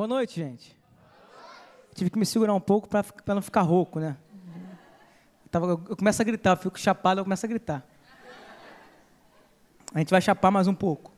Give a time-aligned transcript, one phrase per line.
[0.00, 0.74] Boa noite, gente.
[1.94, 4.16] Tive que me segurar um pouco para não ficar rouco, né?
[5.44, 7.86] Eu, tava, eu começo a gritar, eu fico chapado, eu começo a gritar.
[9.94, 11.12] A gente vai chapar mais um pouco.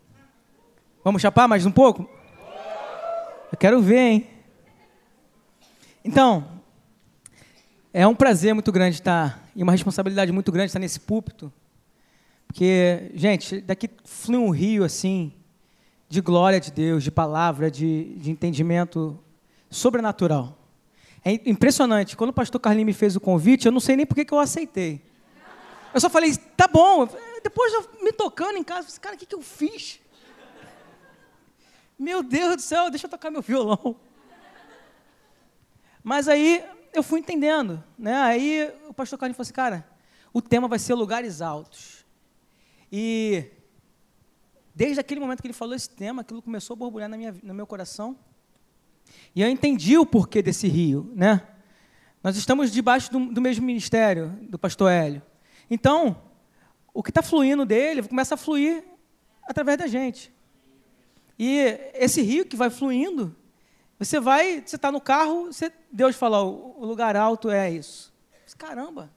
[1.04, 2.10] Vamos chapar mais um pouco?
[3.52, 4.30] Eu quero ver, hein?
[6.04, 6.60] Então,
[7.94, 11.52] é um prazer muito grande estar, e uma responsabilidade muito grande estar nesse púlpito.
[12.48, 15.32] Porque, gente, daqui flui um rio assim,
[16.12, 19.18] de glória de Deus, de palavra, de, de entendimento
[19.70, 20.58] sobrenatural.
[21.24, 22.18] É impressionante.
[22.18, 24.38] Quando o pastor Carlinhos me fez o convite, eu não sei nem por que eu
[24.38, 25.00] aceitei.
[25.94, 27.08] Eu só falei, tá bom.
[27.42, 30.00] Depois eu me tocando em casa, falei, cara, o que, que eu fiz?
[31.98, 33.96] Meu Deus do céu, deixa eu tocar meu violão.
[36.04, 37.82] Mas aí eu fui entendendo.
[37.98, 38.16] Né?
[38.16, 39.88] Aí o pastor Carlinhos falou assim, cara,
[40.30, 42.04] o tema vai ser lugares altos.
[42.92, 43.46] E
[44.74, 47.52] Desde aquele momento que ele falou esse tema, aquilo começou a borbulhar na minha, no
[47.52, 48.16] meu coração.
[49.34, 51.46] E eu entendi o porquê desse rio, né?
[52.22, 55.22] Nós estamos debaixo do, do mesmo ministério do pastor Hélio.
[55.68, 56.22] Então,
[56.94, 58.84] o que está fluindo dele começa a fluir
[59.42, 60.32] através da gente.
[61.38, 61.58] E
[61.94, 63.34] esse rio que vai fluindo,
[63.98, 68.12] você vai, você está no carro, você, Deus fala, o lugar alto é isso.
[68.58, 69.10] Caramba,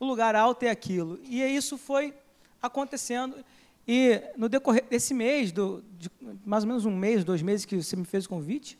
[0.00, 1.20] o lugar alto é aquilo.
[1.22, 2.14] E isso foi
[2.60, 3.44] acontecendo.
[3.90, 6.10] E no decorrer desse mês, do, de
[6.44, 8.78] mais ou menos um mês, dois meses que você me fez o convite,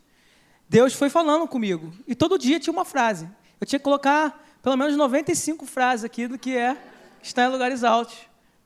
[0.68, 1.90] Deus foi falando comigo.
[2.06, 3.26] E todo dia tinha uma frase.
[3.58, 6.76] Eu tinha que colocar pelo menos 95 frases aqui do que é
[7.22, 8.18] estar em lugares altos.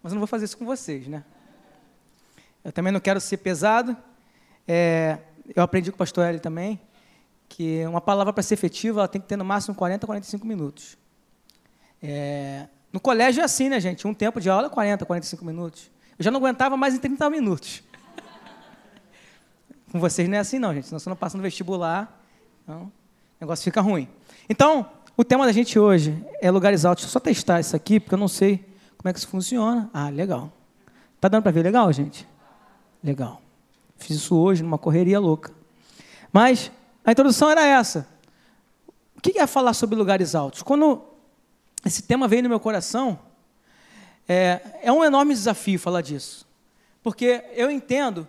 [0.03, 1.23] Mas eu não vou fazer isso com vocês, né?
[2.65, 3.97] Eu também não quero ser pesado.
[4.67, 5.19] É,
[5.55, 6.81] eu aprendi com o pastor Eli também
[7.49, 10.45] que uma palavra para ser efetiva ela tem que ter no máximo 40 a 45
[10.45, 10.99] minutos.
[12.03, 14.09] É, no colégio é assim, né, gente?
[14.09, 15.92] Um tempo de aula é 40, 45 minutos.
[16.19, 17.83] Eu já não aguentava mais em 30 minutos.
[19.91, 20.87] Com vocês não é assim, não, gente.
[20.87, 22.23] Senão você não passa no vestibular.
[22.63, 22.93] Então, o
[23.41, 24.09] negócio fica ruim.
[24.49, 27.05] Então, o tema da gente hoje é lugares altos.
[27.05, 28.65] Deixa eu só testar isso aqui, porque eu não sei
[28.97, 29.91] como é que isso funciona.
[29.93, 30.51] Ah, legal.
[31.21, 32.27] Tá dando para ver legal, gente?
[33.03, 33.43] Legal.
[33.97, 35.53] Fiz isso hoje numa correria louca.
[36.33, 36.73] Mas
[37.05, 38.09] a introdução era essa.
[39.17, 40.63] O que é falar sobre lugares altos?
[40.63, 41.03] Quando
[41.85, 43.19] esse tema veio no meu coração,
[44.29, 46.47] é, é um enorme desafio falar disso.
[47.03, 48.27] Porque eu entendo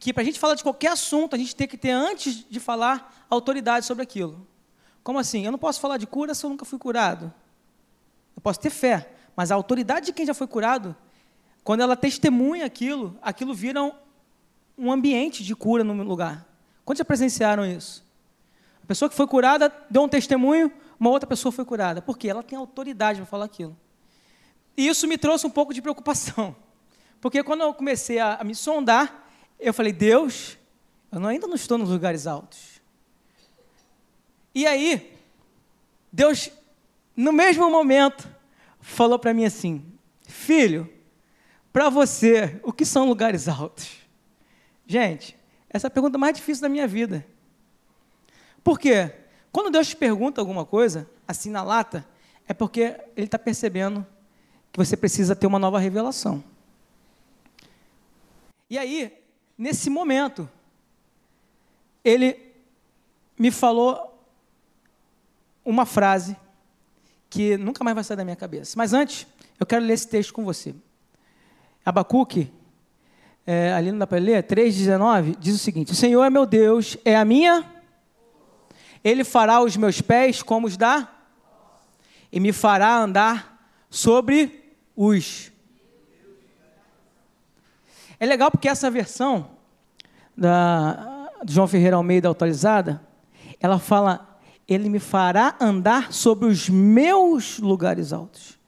[0.00, 2.58] que para a gente falar de qualquer assunto, a gente tem que ter, antes de
[2.58, 4.46] falar, autoridade sobre aquilo.
[5.04, 5.44] Como assim?
[5.44, 7.32] Eu não posso falar de cura se eu nunca fui curado.
[8.36, 10.96] Eu posso ter fé, mas a autoridade de quem já foi curado,
[11.62, 13.92] quando ela testemunha aquilo, aquilo vira um,
[14.76, 16.46] um ambiente de cura no lugar.
[16.84, 18.04] Quantos já presenciaram isso?
[18.82, 22.02] A pessoa que foi curada deu um testemunho, uma outra pessoa foi curada.
[22.02, 22.28] Por quê?
[22.28, 23.76] Ela tem autoridade para falar aquilo.
[24.78, 26.54] E isso me trouxe um pouco de preocupação.
[27.20, 29.28] Porque quando eu comecei a, a me sondar,
[29.58, 30.56] eu falei, Deus,
[31.10, 32.80] eu ainda não estou nos lugares altos.
[34.54, 35.18] E aí,
[36.12, 36.48] Deus,
[37.16, 38.32] no mesmo momento,
[38.80, 39.84] falou para mim assim:
[40.28, 40.88] Filho,
[41.72, 43.96] para você, o que são lugares altos?
[44.86, 45.36] Gente,
[45.68, 47.26] essa é a pergunta mais difícil da minha vida.
[48.62, 49.12] Por quê?
[49.50, 52.06] Quando Deus te pergunta alguma coisa, assim na lata,
[52.46, 54.06] é porque Ele está percebendo
[54.72, 56.42] que você precisa ter uma nova revelação.
[58.70, 59.12] E aí,
[59.56, 60.48] nesse momento,
[62.04, 62.52] ele
[63.38, 64.22] me falou
[65.64, 66.36] uma frase
[67.30, 68.74] que nunca mais vai sair da minha cabeça.
[68.76, 69.26] Mas antes,
[69.58, 70.74] eu quero ler esse texto com você.
[71.84, 72.52] Abacuque,
[73.46, 76.96] é, ali não dá para ler, 3,19, diz o seguinte: O Senhor é meu Deus,
[77.04, 77.64] é a minha.
[79.02, 81.10] Ele fará os meus pés como os da,
[82.30, 83.58] e me fará andar
[83.88, 84.57] sobre
[84.98, 85.52] os.
[88.18, 89.48] É legal porque essa versão
[90.36, 93.00] da João Ferreira Almeida atualizada,
[93.60, 98.58] ela fala: Ele me fará andar sobre os meus lugares altos.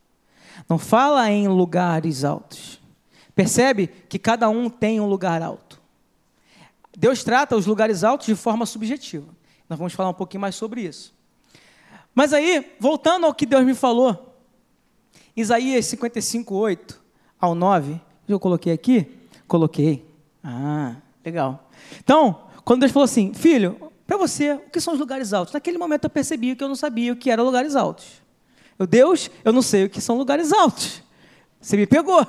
[0.69, 2.81] Não fala em lugares altos.
[3.35, 5.83] Percebe que cada um tem um lugar alto.
[6.97, 9.27] Deus trata os lugares altos de forma subjetiva.
[9.69, 11.13] Nós vamos falar um pouquinho mais sobre isso.
[12.15, 14.30] Mas aí, voltando ao que Deus me falou,
[15.41, 17.01] Isaías 55, 8
[17.41, 18.01] ao 9.
[18.29, 19.07] Eu coloquei aqui?
[19.47, 20.05] Coloquei.
[20.43, 21.69] Ah, legal.
[22.03, 25.55] Então, quando Deus falou assim, filho, para você, o que são os lugares altos?
[25.55, 28.07] Naquele momento eu percebi que eu não sabia o que eram lugares altos.
[28.79, 31.03] Eu, Deus, eu não sei o que são lugares altos.
[31.61, 32.27] Você me pegou.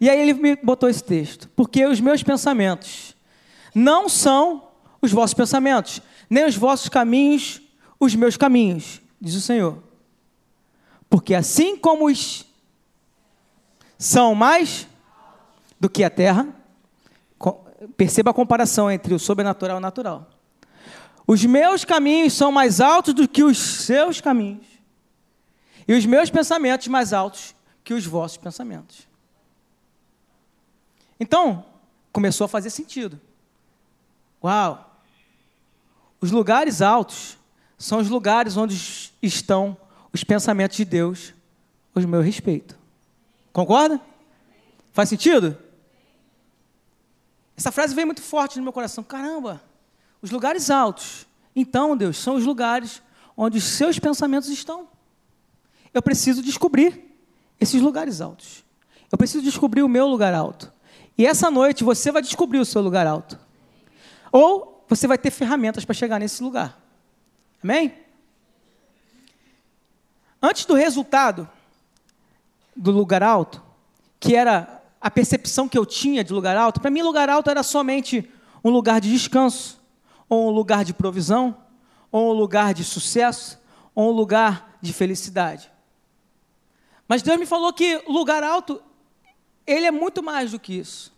[0.00, 1.48] E aí ele me botou esse texto.
[1.56, 3.16] Porque os meus pensamentos
[3.74, 4.68] não são
[5.00, 7.62] os vossos pensamentos, nem os vossos caminhos
[7.98, 9.82] os meus caminhos, diz o Senhor.
[11.08, 12.44] Porque assim como os
[13.98, 14.86] são mais
[15.80, 16.48] do que a terra,
[17.96, 20.30] perceba a comparação entre o sobrenatural e o natural.
[21.26, 24.66] Os meus caminhos são mais altos do que os seus caminhos,
[25.88, 27.54] e os meus pensamentos mais altos
[27.84, 29.06] que os vossos pensamentos.
[31.18, 31.64] Então,
[32.12, 33.20] começou a fazer sentido.
[34.42, 35.00] Uau!
[36.20, 37.38] Os lugares altos
[37.78, 39.76] são os lugares onde estão
[40.12, 41.34] os pensamentos de Deus
[41.94, 42.78] ao meu respeito.
[43.52, 44.00] Concorda?
[44.92, 45.56] Faz sentido?
[47.56, 49.02] Essa frase veio muito forte no meu coração.
[49.02, 49.62] Caramba,
[50.20, 51.26] os lugares altos.
[51.54, 53.02] Então, Deus, são os lugares
[53.36, 54.88] onde os seus pensamentos estão.
[55.92, 57.18] Eu preciso descobrir
[57.58, 58.64] esses lugares altos.
[59.10, 60.72] Eu preciso descobrir o meu lugar alto.
[61.16, 63.38] E essa noite você vai descobrir o seu lugar alto.
[64.30, 66.78] Ou você vai ter ferramentas para chegar nesse lugar.
[67.62, 67.94] Amém?
[70.48, 71.50] Antes do resultado
[72.76, 73.60] do lugar alto,
[74.20, 77.64] que era a percepção que eu tinha de lugar alto, para mim, lugar alto era
[77.64, 78.30] somente
[78.62, 79.80] um lugar de descanso,
[80.28, 81.56] ou um lugar de provisão,
[82.12, 83.58] ou um lugar de sucesso,
[83.92, 85.68] ou um lugar de felicidade.
[87.08, 88.80] Mas Deus me falou que lugar alto,
[89.66, 91.12] ele é muito mais do que isso.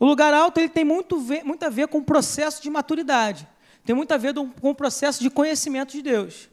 [0.00, 3.46] O lugar alto ele tem muito, ver, muito a ver com o processo de maturidade,
[3.84, 6.48] tem muito a ver com o processo de conhecimento de Deus.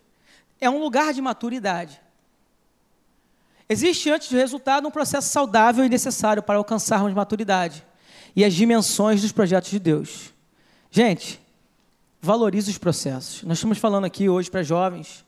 [0.59, 2.01] É um lugar de maturidade.
[3.67, 7.83] Existe, antes do resultado, um processo saudável e necessário para alcançarmos maturidade
[8.35, 10.33] e as dimensões dos projetos de Deus.
[10.91, 11.39] Gente,
[12.21, 13.44] valorize os processos.
[13.44, 15.25] Nós estamos falando aqui hoje para jovens,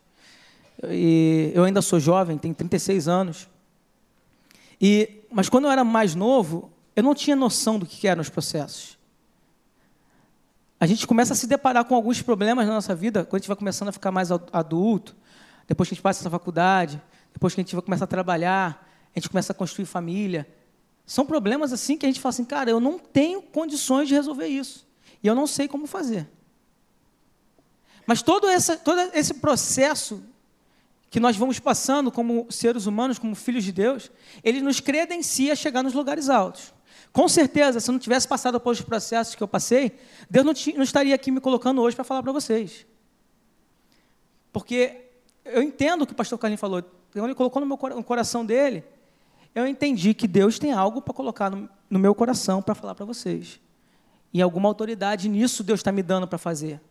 [0.83, 3.47] e eu ainda sou jovem, tenho 36 anos.
[4.79, 8.29] E, mas quando eu era mais novo, eu não tinha noção do que eram os
[8.29, 8.97] processos.
[10.79, 13.47] A gente começa a se deparar com alguns problemas na nossa vida quando a gente
[13.47, 15.15] vai começando a ficar mais adulto,
[15.67, 17.01] depois que a gente passa essa faculdade,
[17.33, 20.47] depois que a gente vai começar a trabalhar, a gente começa a construir família.
[21.05, 24.47] São problemas assim que a gente fala assim, cara, eu não tenho condições de resolver
[24.47, 24.85] isso.
[25.23, 26.29] E eu não sei como fazer.
[28.05, 30.23] Mas todo, essa, todo esse processo
[31.09, 34.11] que nós vamos passando como seres humanos, como filhos de Deus,
[34.43, 36.73] ele nos credencia a chegar nos lugares altos.
[37.15, 39.97] Com certeza, se eu não tivesse passado por os processos que eu passei,
[40.29, 42.85] Deus não, não estaria aqui me colocando hoje para falar para vocês.
[44.51, 45.11] Porque
[45.45, 46.83] eu entendo o que o pastor Carlinhos falou.
[47.13, 48.83] Quando ele colocou no, meu, no coração dele,
[49.55, 53.05] eu entendi que Deus tem algo para colocar no, no meu coração para falar para
[53.05, 53.61] vocês.
[54.33, 56.81] E alguma autoridade nisso Deus está me dando para fazer.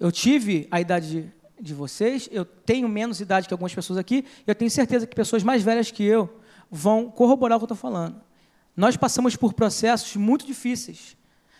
[0.00, 4.24] Eu tive a idade de, de vocês, eu tenho menos idade que algumas pessoas aqui,
[4.44, 6.28] eu tenho certeza que pessoas mais velhas que eu
[6.68, 8.31] vão corroborar o que eu estou falando.
[8.76, 11.16] Nós passamos por processos muito difíceis.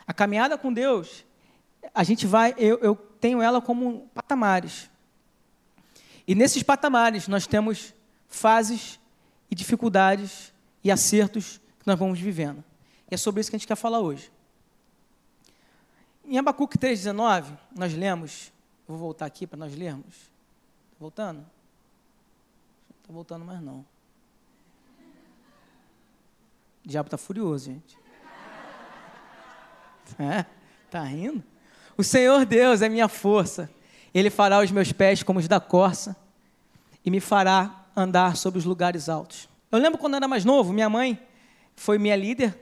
[0.07, 1.25] A caminhada com Deus,
[1.95, 4.91] a gente vai, eu, eu tenho ela como patamares.
[6.27, 7.95] E nesses patamares nós temos
[8.29, 8.99] fases
[9.51, 12.65] e dificuldades e acertos que nós vamos vivendo.
[13.11, 14.33] E é sobre isso que a gente quer falar hoje.
[16.25, 18.53] Em Abacuque 3,19, nós lemos,
[18.87, 20.15] vou voltar aqui para nós lermos.
[20.15, 21.39] Está voltando?
[21.39, 23.85] Não está voltando mais não.
[26.85, 27.97] O diabo está furioso, gente.
[30.19, 30.45] É?
[30.87, 31.43] Está rindo?
[31.97, 33.71] O Senhor Deus é minha força.
[34.13, 36.17] Ele fará os meus pés como os da corça
[37.05, 39.49] e me fará andar sobre os lugares altos.
[39.71, 41.19] Eu lembro quando eu era mais novo, minha mãe
[41.75, 42.59] foi minha líder.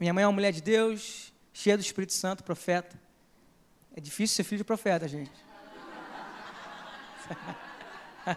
[0.00, 2.98] Minha mãe é uma mulher de Deus, cheia do Espírito Santo, profeta.
[3.94, 5.32] É difícil ser filho de profeta, gente.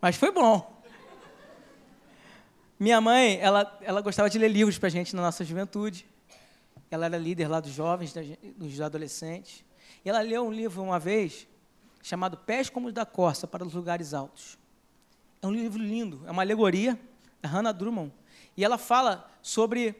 [0.00, 0.73] Mas foi bom.
[2.78, 6.06] Minha mãe, ela, ela gostava de ler livros para a gente na nossa juventude.
[6.90, 8.12] Ela era líder lá dos jovens,
[8.56, 9.64] dos adolescentes.
[10.04, 11.46] E ela leu um livro uma vez
[12.02, 14.58] chamado Pés como os da Corça para os Lugares Altos.
[15.40, 16.98] É um livro lindo, é uma alegoria
[17.40, 18.12] da Hannah Drummond.
[18.56, 19.94] E ela fala sobre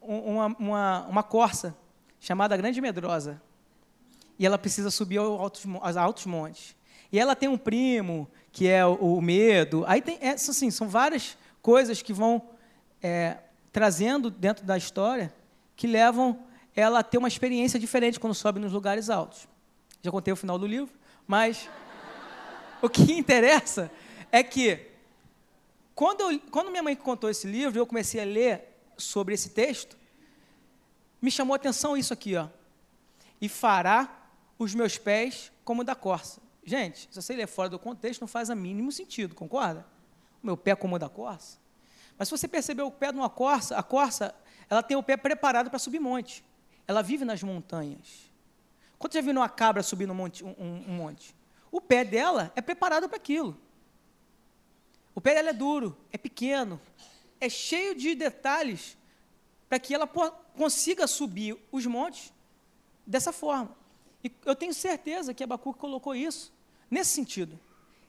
[0.00, 1.76] uma, uma, uma corça
[2.20, 3.42] chamada Grande Medrosa.
[4.38, 6.76] E ela precisa subir aos altos, aos altos montes.
[7.10, 9.84] E ela tem um primo, que é o, o medo.
[9.86, 11.36] Aí tem, é, assim, são várias
[11.66, 12.48] coisas que vão
[13.02, 13.38] é,
[13.72, 15.34] trazendo dentro da história
[15.74, 16.46] que levam
[16.76, 19.48] ela a ter uma experiência diferente quando sobe nos lugares altos.
[20.00, 20.94] Já contei o final do livro,
[21.26, 21.68] mas
[22.80, 23.90] o que interessa
[24.30, 24.92] é que
[25.92, 28.62] quando, eu, quando minha mãe contou esse livro, eu comecei a ler
[28.96, 29.96] sobre esse texto,
[31.20, 32.46] me chamou a atenção isso aqui, ó.
[33.40, 36.40] E fará os meus pés como da corça.
[36.64, 39.95] Gente, se você ler fora do contexto, não faz o mínimo sentido, concorda?
[40.46, 41.58] Meu pé como o da corça.
[42.18, 44.34] Mas se você perceber o pé de uma corça, a corça,
[44.70, 46.44] ela tem o pé preparado para subir monte.
[46.86, 48.30] Ela vive nas montanhas.
[48.98, 51.34] Quando já viu uma cabra subir no monte, um, um, monte?
[51.70, 53.56] O pé dela é preparado para aquilo.
[55.14, 56.80] O pé dela é duro, é pequeno,
[57.40, 58.96] é cheio de detalhes
[59.68, 62.32] para que ela consiga subir os montes
[63.06, 63.76] dessa forma.
[64.22, 66.52] E eu tenho certeza que Abacuque colocou isso
[66.90, 67.58] nesse sentido.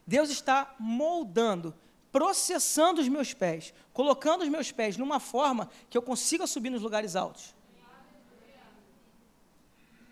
[0.05, 1.73] Deus está moldando,
[2.11, 6.81] processando os meus pés, colocando os meus pés numa forma que eu consiga subir nos
[6.81, 7.55] lugares altos.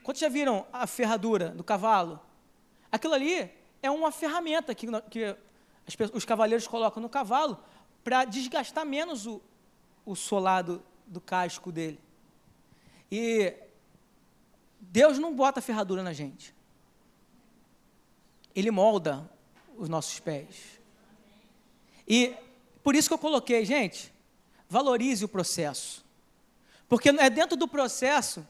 [0.04, 2.20] Quantos já viram a ferradura do cavalo?
[2.92, 5.36] Aquilo ali é uma ferramenta que, que
[6.14, 7.58] os cavaleiros colocam no cavalo
[8.04, 9.42] para desgastar menos o,
[10.06, 12.00] o solado do casco dele.
[13.12, 13.54] E
[14.80, 16.54] Deus não bota ferradura na gente.
[18.56, 19.30] Ele molda
[19.76, 20.75] os nossos pés.
[22.08, 22.36] E
[22.84, 24.14] por isso que eu coloquei, gente,
[24.70, 26.04] valorize o processo.
[26.88, 28.46] Porque é dentro do processo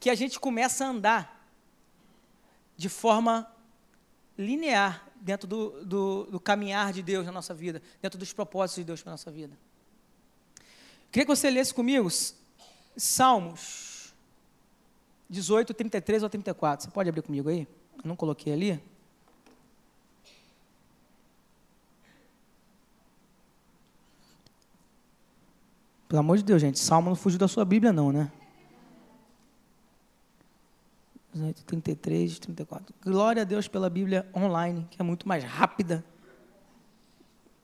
[0.00, 1.48] que a gente começa a andar
[2.76, 3.50] de forma
[4.36, 8.84] linear dentro do, do, do caminhar de Deus na nossa vida, dentro dos propósitos de
[8.84, 9.56] Deus para a nossa vida.
[11.10, 12.08] Queria que você lesse comigo
[12.96, 14.14] Salmos
[15.28, 16.84] 18, 33 ou 34.
[16.84, 17.66] Você pode abrir comigo aí?
[17.96, 18.80] Eu não coloquei ali.
[26.16, 28.32] Pelo amor de Deus, gente, Salmo não fugiu da sua Bíblia, não, né?
[31.66, 32.94] 33, 34.
[33.04, 36.02] Glória a Deus pela Bíblia online, que é muito mais rápida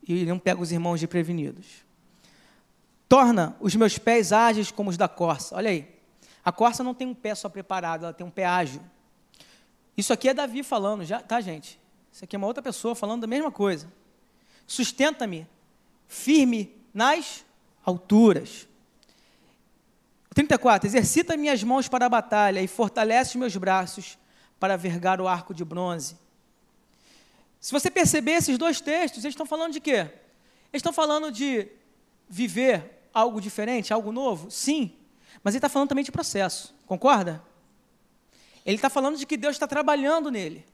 [0.07, 1.83] e não pega os irmãos de prevenidos.
[3.09, 5.55] Torna os meus pés ágeis como os da corça.
[5.55, 5.91] Olha aí.
[6.45, 8.83] A corça não tem um pé só preparado, ela tem um pé ágil.
[9.97, 11.79] Isso aqui é Davi falando, já, tá, gente?
[12.11, 13.91] Isso aqui é uma outra pessoa falando da mesma coisa.
[14.67, 15.47] Sustenta-me
[16.07, 17.43] firme nas
[17.85, 18.67] alturas.
[20.33, 20.87] 34.
[20.87, 24.17] Exercita minhas mãos para a batalha e fortalece meus braços
[24.59, 26.17] para vergar o arco de bronze.
[27.59, 29.99] Se você perceber esses dois textos, eles estão falando de quê?
[30.71, 31.67] Eles estão falando de
[32.27, 34.49] viver algo diferente, algo novo?
[34.49, 34.95] Sim.
[35.43, 36.73] Mas ele está falando também de processo.
[36.85, 37.43] Concorda?
[38.65, 40.65] Ele está falando de que Deus está trabalhando nele.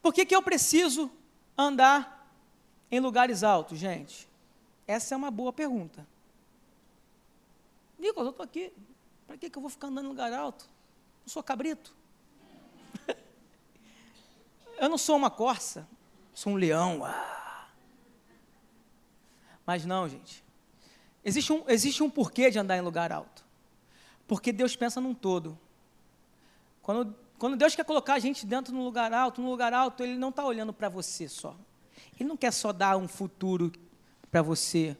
[0.00, 1.10] Por que, que eu preciso
[1.56, 2.32] andar
[2.90, 4.27] em lugares altos, gente?
[4.88, 6.08] Essa é uma boa pergunta.
[7.98, 8.72] Nicolas, eu estou aqui.
[9.26, 10.66] Para que, que eu vou ficar andando em lugar alto?
[11.20, 11.94] Não sou cabrito.
[14.80, 15.86] eu não sou uma corça.
[16.32, 17.04] Sou um leão.
[17.04, 17.68] Ah.
[19.66, 20.42] Mas não, gente.
[21.22, 23.44] Existe um, existe um porquê de andar em lugar alto.
[24.26, 25.58] Porque Deus pensa num todo.
[26.80, 30.02] Quando, quando Deus quer colocar a gente dentro de um lugar alto, num lugar alto,
[30.02, 31.54] Ele não está olhando para você só.
[32.18, 33.70] Ele não quer só dar um futuro
[34.30, 34.96] para você.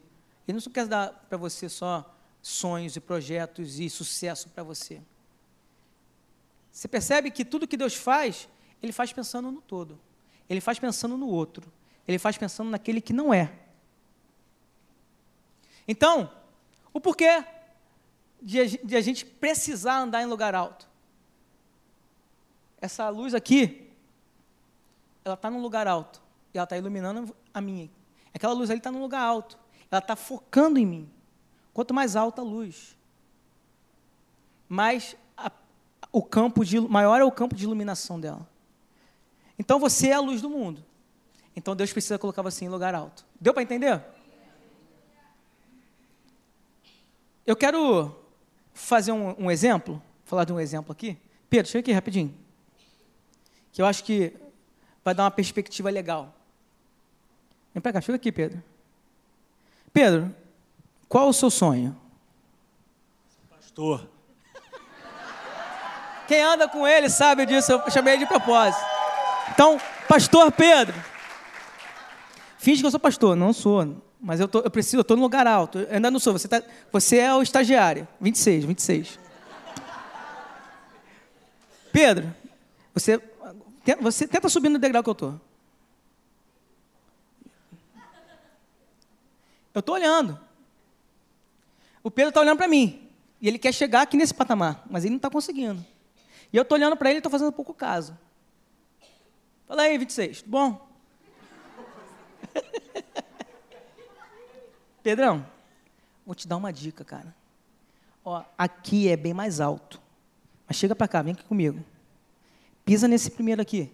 [0.46, 5.00] Ele não quer dar para você só sonhos e projetos e sucesso para você.
[6.72, 8.48] Você percebe que tudo que Deus faz,
[8.82, 9.98] Ele faz pensando no todo.
[10.48, 11.70] Ele faz pensando no outro.
[12.06, 13.52] Ele faz pensando naquele que não é.
[15.86, 16.32] Então,
[16.92, 17.44] o porquê
[18.40, 20.88] de, de a gente precisar andar em lugar alto?
[22.80, 23.90] Essa luz aqui,
[25.24, 26.22] ela está num lugar alto.
[26.54, 27.90] E ela está iluminando a minha.
[28.38, 29.58] Aquela luz ali está num lugar alto.
[29.90, 31.10] Ela está focando em mim.
[31.74, 32.96] Quanto mais alta a luz,
[34.68, 35.50] mais a,
[36.12, 38.48] o campo de, maior é o campo de iluminação dela.
[39.58, 40.84] Então você é a luz do mundo.
[41.56, 43.26] Então Deus precisa colocar você em lugar alto.
[43.40, 44.00] Deu para entender?
[47.44, 48.14] Eu quero
[48.72, 51.18] fazer um, um, exemplo, falar de um exemplo aqui.
[51.50, 52.32] Pedro, chega aqui rapidinho.
[53.72, 54.32] Que eu acho que
[55.02, 56.37] vai dar uma perspectiva legal.
[57.78, 58.60] Vem para cá, chega aqui, Pedro.
[59.92, 60.34] Pedro,
[61.08, 61.96] qual o seu sonho?
[63.48, 64.10] Pastor.
[66.26, 68.84] Quem anda com ele sabe disso, eu chamei ele de propósito.
[69.50, 70.92] Então, pastor Pedro.
[72.58, 74.02] Finge que eu sou pastor, não sou.
[74.20, 75.78] Mas eu, tô, eu preciso, eu estou no lugar alto.
[75.78, 76.32] Eu ainda não sou.
[76.32, 78.08] Você, tá, você é o estagiário.
[78.20, 79.20] 26, 26.
[81.92, 82.34] Pedro,
[82.92, 83.22] você,
[84.00, 85.47] você tenta subir no degrau que eu estou.
[89.78, 90.36] Eu estou olhando.
[92.02, 93.08] O Pedro está olhando para mim.
[93.40, 95.86] E ele quer chegar aqui nesse patamar, mas ele não está conseguindo.
[96.52, 98.18] E eu estou olhando para ele e estou fazendo pouco caso.
[99.68, 100.88] Fala aí, 26, tudo bom?
[105.00, 105.46] Pedrão,
[106.26, 107.32] vou te dar uma dica, cara.
[108.24, 110.00] Ó, aqui é bem mais alto.
[110.66, 111.84] Mas chega para cá, vem aqui comigo.
[112.84, 113.92] Pisa nesse primeiro aqui.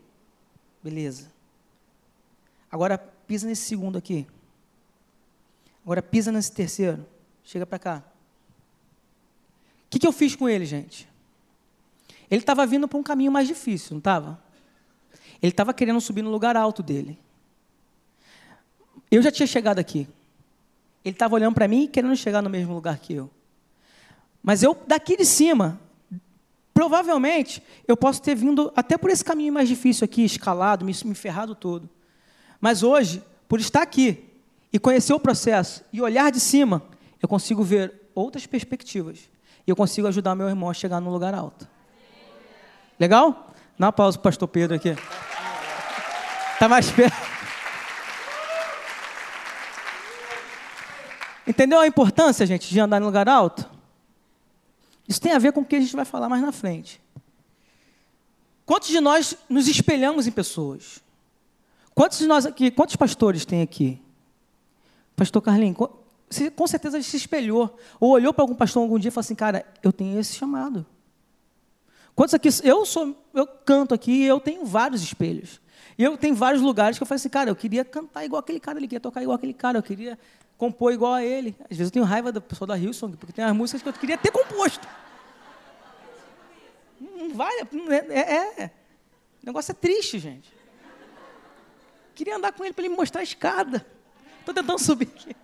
[0.83, 1.31] Beleza.
[2.73, 4.27] Agora pisa nesse segundo aqui.
[5.85, 7.07] Agora pisa nesse terceiro.
[7.45, 8.03] Chega para cá.
[9.87, 11.09] O que, que eu fiz com ele, gente?
[12.31, 14.43] Ele estava vindo para um caminho mais difícil, não estava?
[15.43, 17.19] Ele estava querendo subir no lugar alto dele.
[19.11, 20.09] Eu já tinha chegado aqui.
[21.05, 23.31] Ele estava olhando para mim e querendo chegar no mesmo lugar que eu.
[24.43, 25.79] Mas eu, daqui de cima,
[26.73, 31.15] provavelmente, eu posso ter vindo até por esse caminho mais difícil aqui, escalado, me, me
[31.15, 31.89] ferrado todo.
[32.59, 34.34] Mas hoje, por estar aqui
[34.75, 36.83] e conhecer o processo e olhar de cima,
[37.23, 39.31] eu consigo ver outras perspectivas.
[39.65, 41.69] E eu consigo ajudar meu irmão a chegar num lugar alto.
[42.99, 43.55] Legal?
[43.79, 44.97] Dá uma pausa para o pastor Pedro aqui.
[46.55, 47.17] Está mais perto.
[51.47, 53.71] Entendeu a importância, gente, de andar em lugar alto?
[55.07, 57.01] Isso tem a ver com o que a gente vai falar mais na frente.
[58.67, 61.01] Quantos de nós nos espelhamos em pessoas?
[61.95, 64.03] Quantos de nós aqui, quantos pastores tem aqui?
[65.17, 65.77] Pastor Carlinhos,
[66.57, 69.65] com certeza se espelhou, ou olhou para algum pastor algum dia e falou assim, cara,
[69.83, 70.85] eu tenho esse chamado.
[72.15, 75.61] Quantos aqui, eu sou, eu canto aqui e eu tenho vários espelhos.
[75.97, 78.61] E eu tenho vários lugares que eu falo assim, cara, eu queria cantar igual aquele
[78.61, 80.19] cara, ele queria tocar igual aquele cara, eu queria
[80.57, 81.57] compor igual a ele.
[81.63, 83.93] Às vezes eu tenho raiva da pessoa da Hillsong, porque tem as músicas que eu
[83.93, 84.87] queria ter composto.
[87.01, 88.71] Não vai, é, é, é.
[89.43, 90.53] O negócio é triste, gente.
[92.15, 93.85] Queria andar com ele para ele me mostrar a escada.
[94.45, 95.35] Estou tentando subir aqui.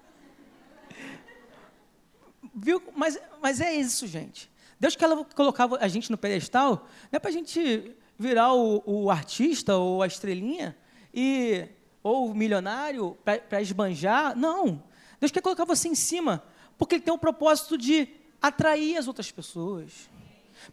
[2.55, 2.83] Viu?
[2.95, 4.51] Mas, mas é isso, gente.
[4.79, 8.83] Deus que ela colocava a gente no pedestal, não é para a gente virar o,
[8.85, 10.77] o, artista ou a estrelinha
[11.15, 11.67] e
[12.03, 14.37] ou o milionário para esbanjar.
[14.37, 14.83] Não.
[15.19, 16.45] Deus quer colocar você em cima,
[16.77, 18.07] porque Ele tem o propósito de
[18.41, 20.11] atrair as outras pessoas.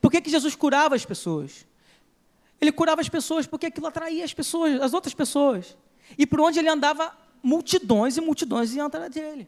[0.02, 1.66] Por que, que Jesus curava as pessoas?
[2.60, 5.78] Ele curava as pessoas porque aquilo atraía as pessoas, as outras pessoas.
[6.18, 9.48] E por onde ele andava, multidões e multidões iam atrás dele.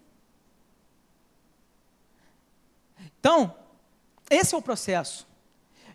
[3.20, 3.56] Então,
[4.30, 5.28] esse é o processo.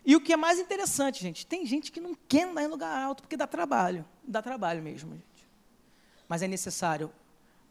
[0.05, 2.95] E o que é mais interessante, gente, tem gente que não quer andar em lugar
[3.03, 4.05] alto porque dá trabalho.
[4.23, 5.47] Dá trabalho mesmo, gente.
[6.27, 7.11] Mas é necessário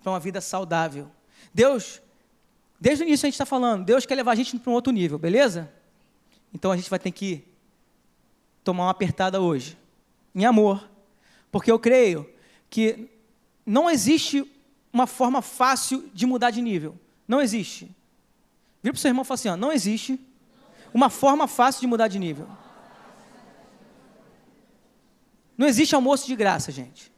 [0.03, 1.09] para uma vida saudável.
[1.53, 2.03] Deus,
[2.81, 4.93] desde o início a gente está falando, Deus quer levar a gente para um outro
[4.93, 5.73] nível, beleza?
[6.53, 7.45] Então a gente vai ter que
[8.65, 9.79] tomar uma apertada hoje,
[10.35, 10.89] em amor,
[11.53, 12.29] porque eu creio
[12.69, 13.09] que
[13.67, 14.51] não existe
[14.93, 16.99] uma forma fácil de mudar de nível.
[17.27, 17.85] Não existe.
[18.83, 20.21] Vira para o seu irmão e fala assim: ó, não existe
[20.93, 22.49] uma forma fácil de mudar de nível.
[25.57, 27.13] Não existe almoço de graça, gente.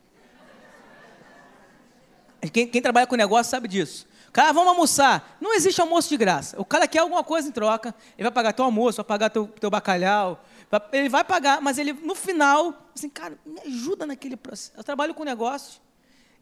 [2.53, 4.07] Quem, quem trabalha com negócio sabe disso.
[4.33, 5.37] Cara, vamos almoçar.
[5.41, 6.61] Não existe almoço de graça.
[6.61, 7.95] O cara quer alguma coisa em troca.
[8.17, 10.45] Ele vai pagar teu almoço, vai pagar teu, teu bacalhau.
[10.93, 14.73] Ele vai pagar, mas ele, no final, assim, cara, me ajuda naquele processo.
[14.77, 15.81] Eu trabalho com negócio.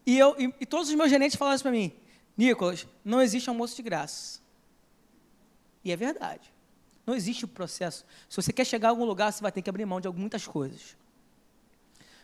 [0.07, 1.93] E, eu, e, e todos os meus gerentes falaram isso para mim.
[2.37, 4.41] Nicolas, não existe almoço de graça.
[5.85, 6.53] E é verdade.
[7.07, 8.05] Não existe o processo.
[8.29, 10.47] Se você quer chegar a algum lugar, você vai ter que abrir mão de muitas
[10.47, 10.97] coisas.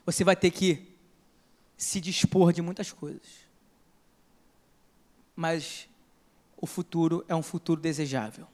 [0.05, 0.89] Você vai ter que
[1.77, 3.49] se dispor de muitas coisas.
[5.37, 5.89] Mas
[6.57, 8.47] o futuro é um futuro desejável.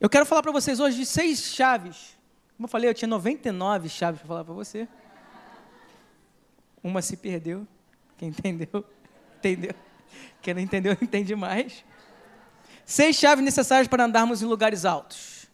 [0.00, 2.16] Eu quero falar para vocês hoje de seis chaves.
[2.56, 4.88] Como eu falei, eu tinha 99 chaves para falar para você.
[6.82, 7.66] Uma se perdeu.
[8.16, 8.84] Quem entendeu,
[9.38, 9.74] entendeu.
[10.40, 11.84] Quem não entendeu, entende mais.
[12.84, 15.46] Seis chaves necessárias para andarmos em lugares altos.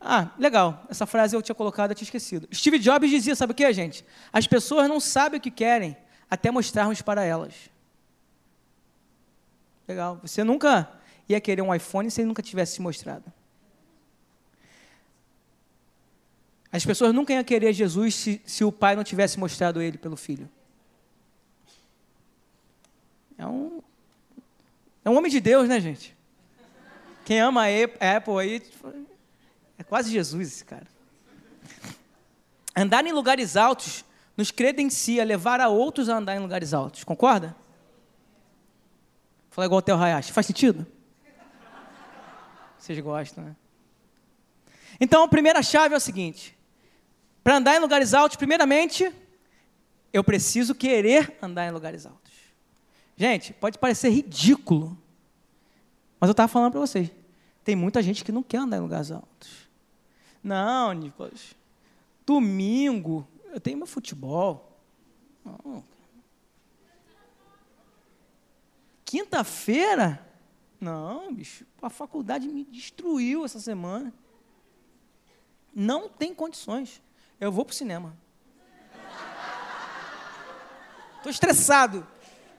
[0.00, 0.84] Ah, legal.
[0.90, 2.48] Essa frase eu tinha colocado, eu tinha esquecido.
[2.52, 4.04] Steve Jobs dizia, sabe o que, gente?
[4.32, 5.96] As pessoas não sabem o que querem
[6.28, 7.70] até mostrarmos para elas.
[9.86, 10.18] Legal.
[10.22, 10.90] Você nunca
[11.28, 13.32] ia querer um iPhone se ele nunca tivesse te mostrado.
[16.72, 20.16] As pessoas nunca iam querer Jesus se, se o pai não tivesse mostrado ele pelo
[20.16, 20.48] filho.
[23.36, 23.82] É um,
[25.04, 26.16] é um homem de Deus, né, gente?
[27.26, 28.62] Quem ama a Apple aí,
[29.78, 30.86] é quase Jesus esse cara.
[32.74, 34.04] Andar em lugares altos
[34.34, 37.04] nos credencia levar a outros a andar em lugares altos.
[37.04, 37.54] Concorda?
[39.50, 40.32] Falar igual o Theo Hayashi.
[40.32, 40.86] Faz sentido?
[42.78, 43.56] Vocês gostam, né?
[44.98, 46.56] Então, a primeira chave é o seguinte:
[47.42, 49.12] para andar em lugares altos, primeiramente,
[50.12, 52.32] eu preciso querer andar em lugares altos.
[53.16, 54.96] Gente, pode parecer ridículo,
[56.20, 57.10] mas eu estava falando para vocês.
[57.64, 59.68] Tem muita gente que não quer andar em lugares altos.
[60.42, 61.54] Não, Nicolas.
[62.26, 64.80] Domingo, eu tenho meu futebol.
[69.04, 70.26] Quinta-feira?
[70.80, 71.66] Não, bicho.
[71.80, 74.12] A faculdade me destruiu essa semana.
[75.74, 77.00] Não tem condições.
[77.42, 78.16] Eu vou para o cinema.
[81.16, 82.06] Estou estressado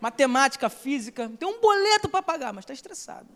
[0.01, 3.29] matemática, física, tem um boleto para pagar, mas está estressado.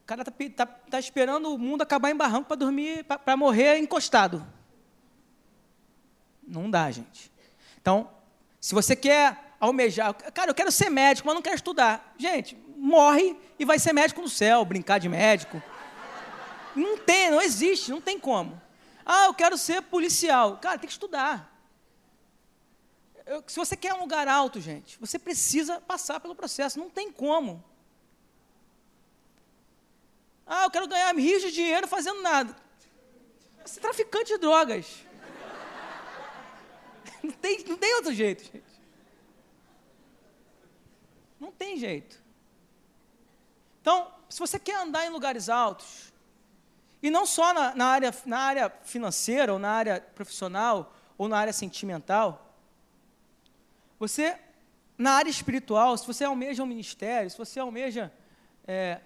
[0.00, 3.78] O cara está tá, tá esperando o mundo acabar em barranco para dormir, para morrer
[3.78, 4.46] encostado.
[6.46, 7.32] Não dá, gente.
[7.80, 8.08] Então,
[8.60, 12.14] Se você quer almejar, cara, eu quero ser médico, mas não quero estudar.
[12.16, 15.60] Gente, morre e vai ser médico no céu, brincar de médico.
[16.76, 18.60] Não tem, não existe, não tem como.
[19.04, 20.58] Ah, eu quero ser policial.
[20.58, 21.52] Cara, tem que estudar.
[23.24, 26.78] Eu, se você quer um lugar alto, gente, você precisa passar pelo processo.
[26.78, 27.64] Não tem como.
[30.46, 32.54] Ah, eu quero ganhar rios de dinheiro fazendo nada.
[33.64, 34.86] Você é traficante de drogas.
[37.22, 38.62] Não tem, não tem outro jeito, gente.
[41.40, 42.22] Não tem jeito.
[43.80, 46.12] Então, se você quer andar em lugares altos,
[47.06, 51.38] e não só na, na, área, na área financeira, ou na área profissional, ou na
[51.38, 52.52] área sentimental,
[53.96, 54.36] você,
[54.98, 58.12] na área espiritual, se você almeja um ministério, se você almeja
[58.66, 58.98] é,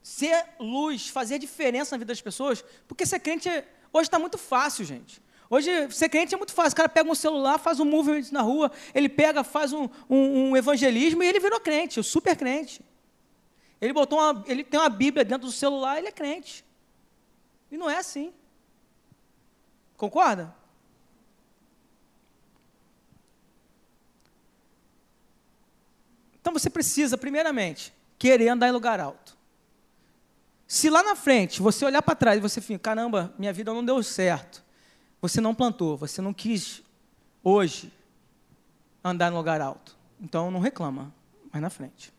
[0.00, 3.48] ser luz, fazer diferença na vida das pessoas, porque ser crente
[3.92, 5.20] hoje está muito fácil, gente.
[5.50, 6.74] Hoje, ser crente é muito fácil.
[6.74, 10.50] O cara pega um celular, faz um movimento na rua, ele pega, faz um, um,
[10.50, 12.80] um evangelismo e ele virou crente, o super crente.
[13.80, 16.64] Ele botou uma, ele tem uma Bíblia dentro do celular, ele é crente.
[17.74, 18.32] E não é assim.
[19.96, 20.54] Concorda?
[26.40, 29.36] Então você precisa, primeiramente, querer andar em lugar alto.
[30.68, 33.84] Se lá na frente você olhar para trás e você fica, caramba, minha vida não
[33.84, 34.62] deu certo.
[35.20, 36.80] Você não plantou, você não quis
[37.42, 37.92] hoje
[39.02, 39.96] andar em lugar alto.
[40.20, 41.12] Então não reclama,
[41.52, 42.14] mas na frente.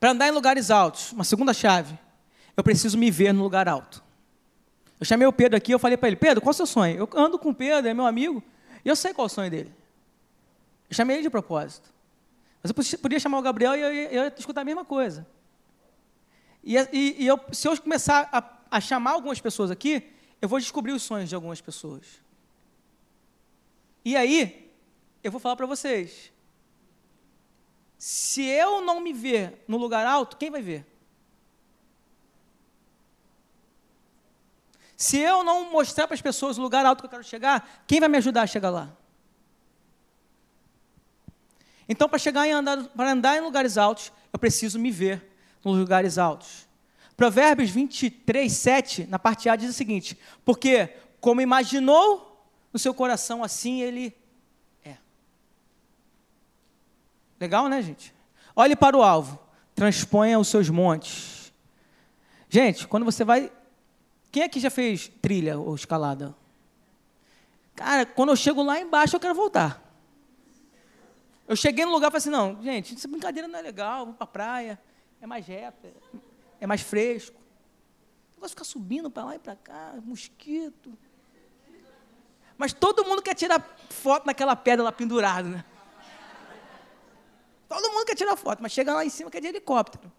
[0.00, 1.98] Para andar em lugares altos, uma segunda chave,
[2.56, 4.02] eu preciso me ver no lugar alto.
[5.00, 6.96] Eu chamei o Pedro aqui, eu falei para ele, Pedro, qual é o seu sonho?
[6.96, 8.42] Eu ando com o Pedro, é meu amigo,
[8.84, 9.74] e eu sei qual é o sonho dele.
[10.88, 11.92] Eu chamei ele de propósito.
[12.62, 15.26] Mas eu podia chamar o Gabriel e eu ia, eu ia escutar a mesma coisa.
[16.62, 20.60] E, e, e eu, se eu começar a, a chamar algumas pessoas aqui, eu vou
[20.60, 22.20] descobrir os sonhos de algumas pessoas.
[24.04, 24.72] E aí,
[25.22, 26.32] eu vou falar para vocês.
[27.98, 30.86] Se eu não me ver no lugar alto, quem vai ver?
[35.02, 37.98] Se eu não mostrar para as pessoas o lugar alto que eu quero chegar, quem
[37.98, 38.96] vai me ajudar a chegar lá?
[41.88, 45.28] Então, para chegar em andar, para andar em lugares altos, eu preciso me ver
[45.64, 46.68] nos lugares altos.
[47.16, 53.42] Provérbios 23, 7, na parte A, diz o seguinte: Porque como imaginou no seu coração,
[53.42, 54.16] assim ele
[54.84, 54.94] é.
[57.40, 58.14] Legal, né, gente?
[58.54, 59.36] Olhe para o alvo,
[59.74, 61.52] transponha os seus montes.
[62.48, 63.50] Gente, quando você vai.
[64.32, 66.34] Quem aqui já fez trilha ou escalada?
[67.76, 69.80] Cara, quando eu chego lá embaixo, eu quero voltar.
[71.46, 74.16] Eu cheguei no lugar e falei assim: não, gente, essa brincadeira não é legal, vamos
[74.16, 74.80] para a praia,
[75.20, 75.86] é mais reto
[76.62, 77.36] é mais fresco.
[78.30, 80.96] O negócio fica subindo para lá e para cá, mosquito.
[82.56, 85.64] Mas todo mundo quer tirar foto naquela pedra lá pendurada, né?
[87.68, 90.11] Todo mundo quer tirar foto, mas chega lá em cima que é de helicóptero.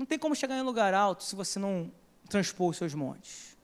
[0.00, 1.92] Não tem como chegar em lugar alto se você não
[2.26, 3.54] transpor os seus montes.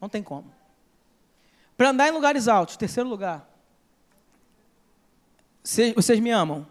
[0.00, 0.52] Não tem como.
[1.76, 3.48] Para andar em lugares altos, terceiro lugar.
[5.62, 6.66] Vocês me amam?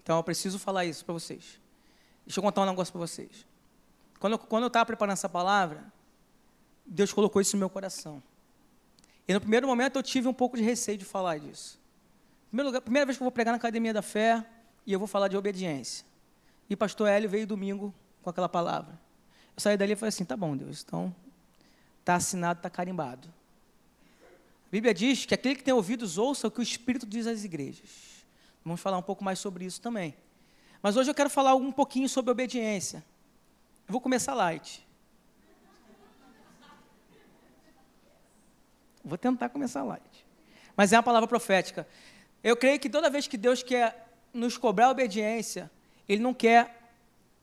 [0.00, 1.58] Então eu preciso falar isso para vocês.
[2.24, 3.44] Deixa eu contar um negócio para vocês.
[4.20, 5.92] Quando eu, quando eu estava preparando essa palavra,
[6.86, 8.22] Deus colocou isso no meu coração.
[9.26, 11.80] E no primeiro momento eu tive um pouco de receio de falar disso.
[12.46, 14.53] Primeiro lugar, primeira vez que eu vou pregar na Academia da Fé
[14.86, 16.04] e eu vou falar de obediência.
[16.68, 18.98] E pastor Hélio veio domingo com aquela palavra.
[19.56, 21.14] Eu saí dali e falei assim, tá bom, Deus, então
[22.00, 23.28] está assinado, está carimbado.
[24.66, 27.44] A Bíblia diz que aquele que tem ouvidos ouça o que o Espírito diz às
[27.44, 28.24] igrejas.
[28.64, 30.14] Vamos falar um pouco mais sobre isso também.
[30.82, 33.04] Mas hoje eu quero falar um pouquinho sobre obediência.
[33.86, 34.86] Eu vou começar light.
[39.04, 40.26] Vou tentar começar light.
[40.76, 41.86] Mas é uma palavra profética.
[42.42, 44.03] Eu creio que toda vez que Deus quer
[44.34, 45.70] nos cobrar obediência,
[46.08, 46.92] Ele não quer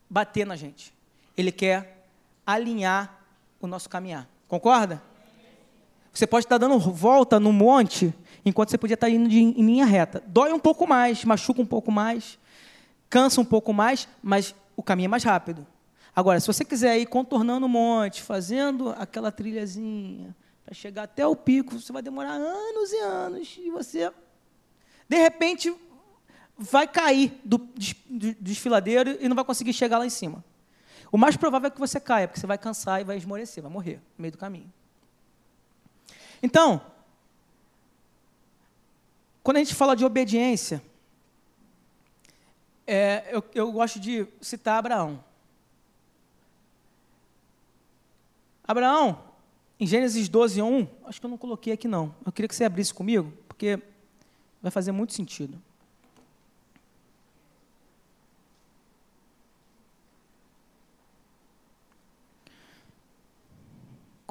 [0.10, 0.94] bater na gente.
[1.38, 2.06] Ele quer
[2.46, 3.24] alinhar
[3.60, 4.28] o nosso caminhar.
[4.48, 5.02] Concorda?
[6.14, 9.86] Você pode estar dando volta no monte enquanto você podia estar indo de, em linha
[9.86, 10.22] reta.
[10.28, 12.38] Dói um pouco mais, machuca um pouco mais,
[13.10, 15.66] cansa um pouco mais, mas o caminho é mais rápido.
[16.14, 21.36] Agora, se você quiser ir contornando o monte, fazendo aquela trilhazinha, para chegar até o
[21.36, 24.12] pico, você vai demorar anos e anos, e você,
[25.08, 25.74] de repente,
[26.62, 27.58] vai cair do
[28.40, 30.44] desfiladeiro e não vai conseguir chegar lá em cima.
[31.12, 33.72] O mais provável é que você caia, porque você vai cansar e vai esmorecer, vai
[33.72, 34.72] morrer no meio do caminho.
[36.42, 36.82] Então,
[39.44, 40.82] quando a gente fala de obediência,
[42.86, 45.24] é, eu, eu gosto de citar Abraão.
[48.64, 49.24] Abraão,
[49.80, 52.16] em Gênesis 12, 1, acho que eu não coloquei aqui não.
[52.26, 53.82] Eu queria que você abrisse comigo, porque
[54.62, 55.62] vai fazer muito sentido.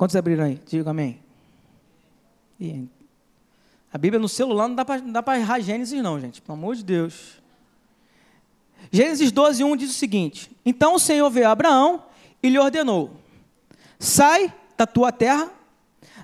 [0.01, 0.59] Quantos abriram aí?
[0.67, 1.21] Diga amém.
[2.59, 2.89] E
[3.93, 6.41] a Bíblia no celular não dá para errar Gênesis, não, gente.
[6.41, 7.39] Pelo amor de Deus.
[8.91, 12.03] Gênesis 12, 1 diz o seguinte: Então o Senhor veio a Abraão
[12.43, 13.15] e lhe ordenou:
[13.99, 15.53] Sai da tua terra,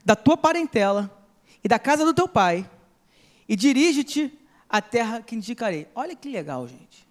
[0.02, 1.14] da tua parentela
[1.62, 2.66] e da casa do teu pai,
[3.46, 4.32] e dirige-te
[4.70, 5.86] à terra que indicarei.
[5.94, 7.06] Olha que legal, gente.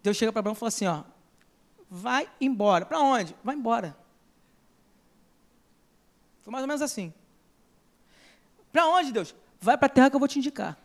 [0.00, 1.02] Deus chega para Abraão e fala assim: ó,
[1.90, 2.84] vai embora.
[2.84, 3.34] Para onde?
[3.42, 3.96] Vai embora.
[6.42, 7.12] Foi mais ou menos assim.
[8.72, 9.34] Para onde, Deus?
[9.60, 10.78] Vai para a terra que eu vou te indicar.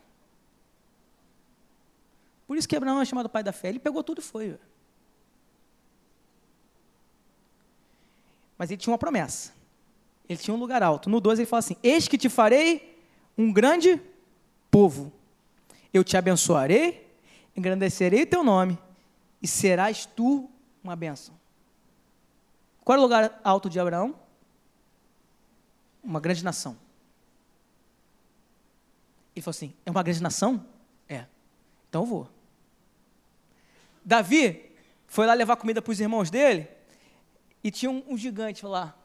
[2.47, 3.69] Por isso que Abraão é chamado pai da fé.
[3.69, 4.57] Ele pegou tudo e foi.
[8.57, 9.53] Mas ele tinha uma promessa.
[10.27, 11.09] Ele tinha um lugar alto.
[11.09, 12.99] No 12 ele fala assim: Eis que te farei
[13.37, 14.01] um grande
[14.69, 15.11] povo.
[15.93, 17.07] Eu te abençoarei,
[17.55, 18.77] engrandecerei teu nome,
[19.41, 20.49] e serás tu
[20.83, 21.37] uma bênção.
[22.83, 24.19] Qual é o lugar alto de Abraão?
[26.03, 26.77] Uma grande nação.
[29.35, 30.65] Ele falou assim: É uma grande nação?
[31.07, 31.25] É.
[31.87, 32.29] Então eu vou.
[34.03, 34.71] Davi
[35.07, 36.67] foi lá levar comida para os irmãos dele
[37.63, 38.95] e tinha um, um gigante lá.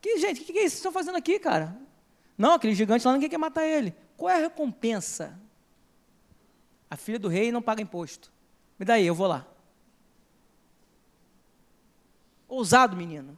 [0.00, 1.76] Que gente, o que, que, é isso que vocês estão fazendo aqui, cara?
[2.38, 3.94] Não, aquele gigante lá ninguém quer matar ele.
[4.16, 5.38] Qual é a recompensa?
[6.88, 8.32] A filha do rei não paga imposto.
[8.78, 9.46] Me dá aí, eu vou lá.
[12.56, 13.36] Ousado, menino.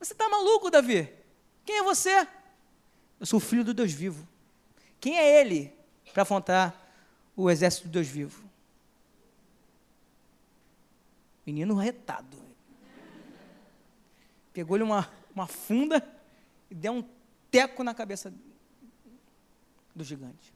[0.00, 1.12] Você está maluco, Davi?
[1.66, 2.26] Quem é você?
[3.20, 4.26] Eu sou o filho do Deus vivo.
[4.98, 5.70] Quem é ele
[6.14, 6.74] para afrontar
[7.36, 8.42] o exército do Deus vivo?
[11.44, 12.38] Menino retado.
[14.54, 16.02] Pegou-lhe uma, uma funda
[16.70, 17.04] e deu um
[17.50, 18.32] teco na cabeça
[19.94, 20.54] do gigante.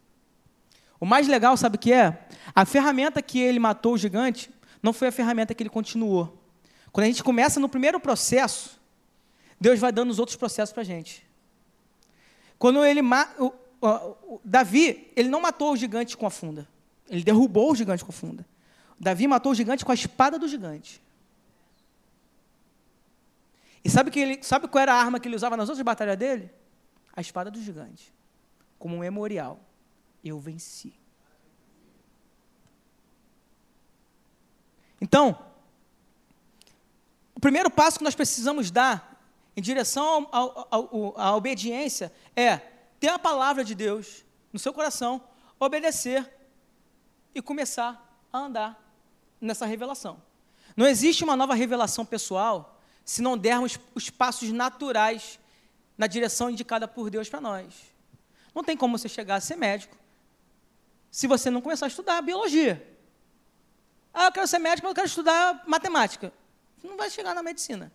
[0.98, 2.26] O mais legal, sabe o que é?
[2.54, 4.50] A ferramenta que ele matou o gigante
[4.82, 6.41] não foi a ferramenta que ele continuou.
[6.92, 8.78] Quando a gente começa no primeiro processo,
[9.58, 11.26] Deus vai dando os outros processos para a gente.
[12.58, 13.88] Quando ele o, o,
[14.34, 16.68] o, Davi, ele não matou o gigante com a funda.
[17.08, 18.46] Ele derrubou o gigante com a funda.
[19.00, 21.02] Davi matou o gigante com a espada do gigante.
[23.84, 26.16] E sabe, que ele, sabe qual era a arma que ele usava nas outras batalhas
[26.16, 26.50] dele?
[27.14, 28.12] A espada do gigante.
[28.78, 29.58] Como um memorial.
[30.22, 30.92] Eu venci.
[35.00, 35.36] Então,
[37.42, 39.20] primeiro passo que nós precisamos dar
[39.56, 40.28] em direção
[41.16, 42.56] à obediência é
[43.00, 45.20] ter a palavra de Deus no seu coração,
[45.58, 46.32] obedecer
[47.34, 48.00] e começar
[48.32, 48.80] a andar
[49.40, 50.22] nessa revelação.
[50.76, 55.40] Não existe uma nova revelação pessoal se não dermos os passos naturais
[55.98, 57.74] na direção indicada por Deus para nós.
[58.54, 59.96] Não tem como você chegar a ser médico
[61.10, 62.88] se você não começar a estudar biologia.
[64.14, 66.32] Ah, eu quero ser médico, mas eu quero estudar matemática.
[66.82, 67.92] Você não vai chegar na medicina.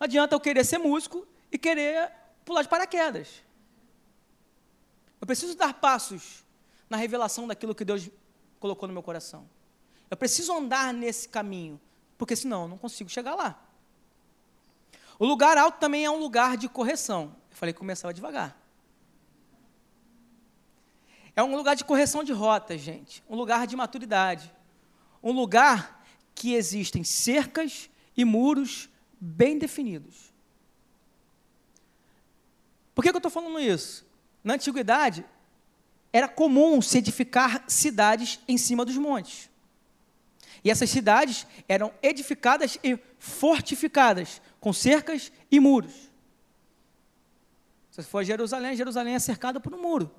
[0.00, 2.10] Não adianta eu querer ser músico e querer
[2.42, 3.42] pular de paraquedas.
[5.20, 6.44] Eu preciso dar passos
[6.88, 8.08] na revelação daquilo que Deus
[8.58, 9.46] colocou no meu coração.
[10.10, 11.78] Eu preciso andar nesse caminho,
[12.16, 13.62] porque senão eu não consigo chegar lá.
[15.18, 17.36] O lugar alto também é um lugar de correção.
[17.50, 18.56] Eu falei que começava devagar.
[21.36, 23.22] É um lugar de correção de rotas, gente.
[23.28, 24.50] Um lugar de maturidade.
[25.22, 25.97] Um lugar
[26.38, 28.88] que existem cercas e muros
[29.20, 30.32] bem definidos.
[32.94, 34.06] Por que, que eu estou falando isso?
[34.44, 35.24] Na antiguidade,
[36.12, 39.50] era comum se edificar cidades em cima dos montes.
[40.62, 45.92] E essas cidades eram edificadas e fortificadas com cercas e muros.
[47.90, 50.14] Se você for a Jerusalém, Jerusalém é cercada por um muro.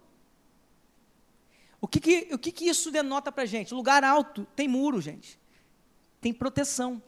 [1.79, 3.73] O que, que, o que, que isso denota para a gente?
[3.73, 5.39] Lugar alto tem muro, gente.
[6.21, 7.01] Tem proteção.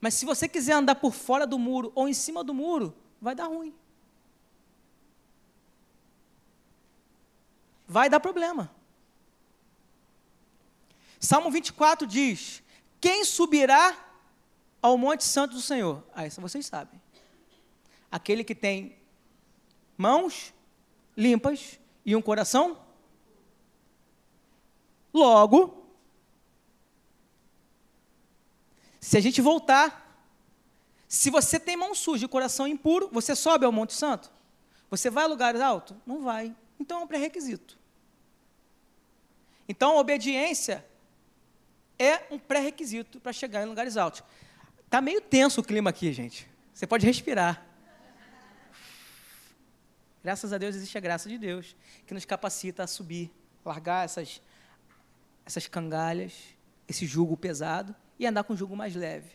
[0.00, 3.34] Mas se você quiser andar por fora do muro ou em cima do muro, vai
[3.34, 3.74] dar ruim.
[7.86, 8.70] Vai dar problema.
[11.20, 12.62] Salmo 24 diz:
[13.00, 13.96] Quem subirá
[14.82, 16.04] ao Monte Santo do Senhor?
[16.14, 17.00] Ah, isso vocês sabem.
[18.10, 18.98] Aquele que tem
[19.96, 20.52] mãos
[21.16, 22.78] limpas e um coração.
[25.12, 25.83] Logo,
[29.04, 30.18] se a gente voltar,
[31.06, 34.32] se você tem mão suja e coração impuro, você sobe ao Monte Santo?
[34.88, 35.94] Você vai a lugares altos?
[36.06, 36.56] Não vai.
[36.80, 37.78] Então é um pré-requisito.
[39.68, 40.82] Então a obediência
[41.98, 44.22] é um pré-requisito para chegar em lugares altos.
[44.88, 46.50] Tá meio tenso o clima aqui, gente.
[46.72, 47.62] Você pode respirar.
[50.22, 53.30] Graças a Deus existe a graça de Deus, que nos capacita a subir,
[53.62, 54.40] largar essas,
[55.44, 56.32] essas cangalhas,
[56.88, 59.30] esse jugo pesado e andar com jugo mais leve.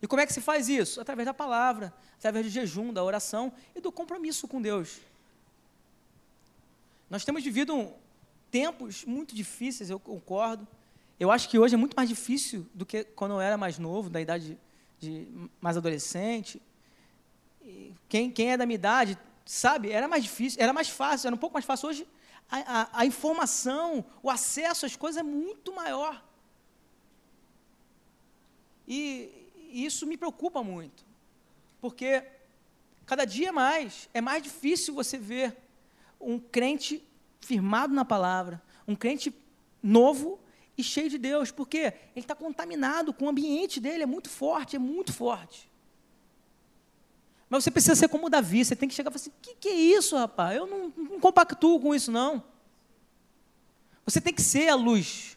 [0.00, 1.00] E como é que se faz isso?
[1.00, 5.00] Através da palavra, através do jejum, da oração e do compromisso com Deus.
[7.08, 7.92] Nós temos vivido
[8.50, 10.66] tempos muito difíceis, eu concordo.
[11.18, 14.10] Eu acho que hoje é muito mais difícil do que quando eu era mais novo,
[14.10, 14.58] da idade
[14.98, 15.26] de
[15.60, 16.60] mais adolescente.
[18.08, 21.38] Quem, quem é da minha idade sabe, era mais difícil, era mais fácil, era um
[21.38, 21.88] pouco mais fácil.
[21.88, 22.06] Hoje
[22.50, 26.22] a, a, a informação, o acesso às coisas é muito maior.
[28.86, 31.04] E, isso me preocupa muito,
[31.80, 32.22] porque
[33.04, 35.56] cada dia mais é mais difícil você ver
[36.20, 37.02] um crente
[37.40, 39.34] firmado na palavra, um crente
[39.82, 40.38] novo
[40.78, 41.78] e cheio de Deus, porque
[42.14, 45.68] ele está contaminado com o ambiente dele, é muito forte, é muito forte.
[47.48, 49.54] Mas você precisa ser como Davi, você tem que chegar e falar assim: o que,
[49.56, 50.56] que, é isso, rapaz?
[50.56, 52.42] Eu não, não compactuo com isso, não.
[54.04, 55.36] Você tem que ser a luz.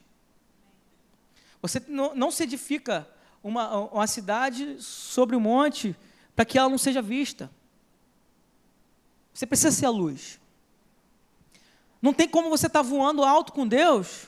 [1.61, 3.07] Você não, não se edifica
[3.47, 5.95] uma, uma cidade sobre o um monte
[6.35, 7.49] para que ela não seja vista.
[9.33, 10.39] Você precisa ser a luz.
[12.01, 14.27] Não tem como você estar tá voando alto com Deus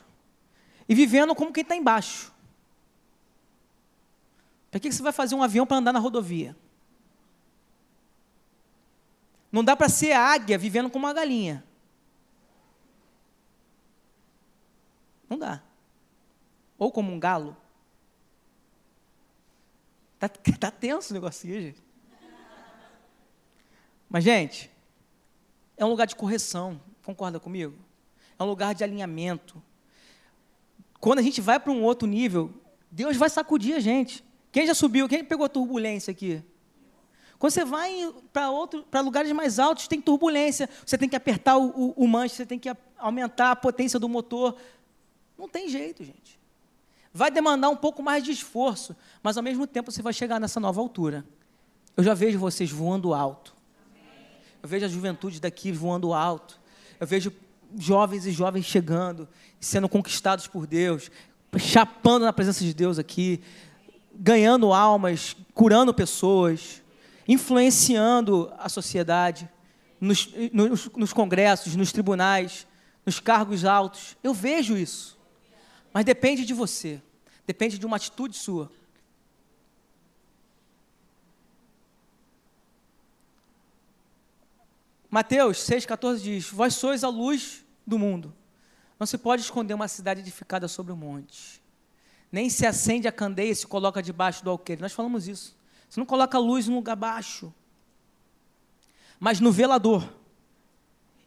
[0.88, 2.32] e vivendo como quem está embaixo.
[4.72, 6.56] Para que você vai fazer um avião para andar na rodovia?
[9.52, 11.64] Não dá para ser águia vivendo como uma galinha.
[15.28, 15.62] Não dá.
[16.78, 17.58] Ou como um galo.
[20.20, 20.28] Tá,
[20.60, 21.82] tá tenso o negocinho, gente.
[24.10, 24.70] Mas, gente,
[25.78, 27.76] é um lugar de correção, concorda comigo?
[28.38, 29.62] É um lugar de alinhamento.
[31.00, 32.52] Quando a gente vai para um outro nível,
[32.92, 34.24] Deus vai sacudir a gente.
[34.52, 35.08] Quem já subiu?
[35.08, 36.44] Quem pegou turbulência aqui?
[37.38, 40.68] Quando você vai para lugares mais altos, tem turbulência.
[40.86, 44.10] Você tem que apertar o, o, o manche, você tem que aumentar a potência do
[44.10, 44.58] motor.
[45.38, 46.39] Não tem jeito, gente.
[47.14, 50.60] Vai demandar um pouco mais de esforço, mas ao mesmo tempo você vai chegar nessa
[50.60, 51.26] nova altura.
[51.98, 53.56] Eu já vejo vocês voando alto.
[54.62, 56.60] Eu vejo a juventude daqui voando alto.
[57.00, 57.32] Eu vejo
[57.78, 59.28] jovens e jovens chegando,
[59.60, 61.10] sendo conquistados por Deus,
[61.58, 63.42] chapando na presença de Deus aqui,
[64.14, 66.82] ganhando almas, curando pessoas
[67.30, 69.48] influenciando a sociedade,
[70.02, 72.66] nos, nos, nos congressos, nos tribunais,
[73.06, 74.18] nos cargos altos.
[74.24, 75.16] Eu vejo isso.
[75.94, 77.02] Mas depende de você,
[77.46, 78.72] depende de uma atitude sua.
[85.10, 88.34] Mateus 6,14 diz: Vós sois a luz do mundo.
[89.00, 91.62] Não se pode esconder uma cidade edificada sobre um monte.
[92.32, 94.82] Nem se acende a candeia e se coloca debaixo do alqueire.
[94.82, 95.58] Nós falamos isso.
[95.90, 97.52] Você não coloca a luz num lugar baixo,
[99.20, 100.08] mas no velador.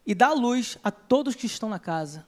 [0.07, 2.27] E dá luz a todos que estão na casa.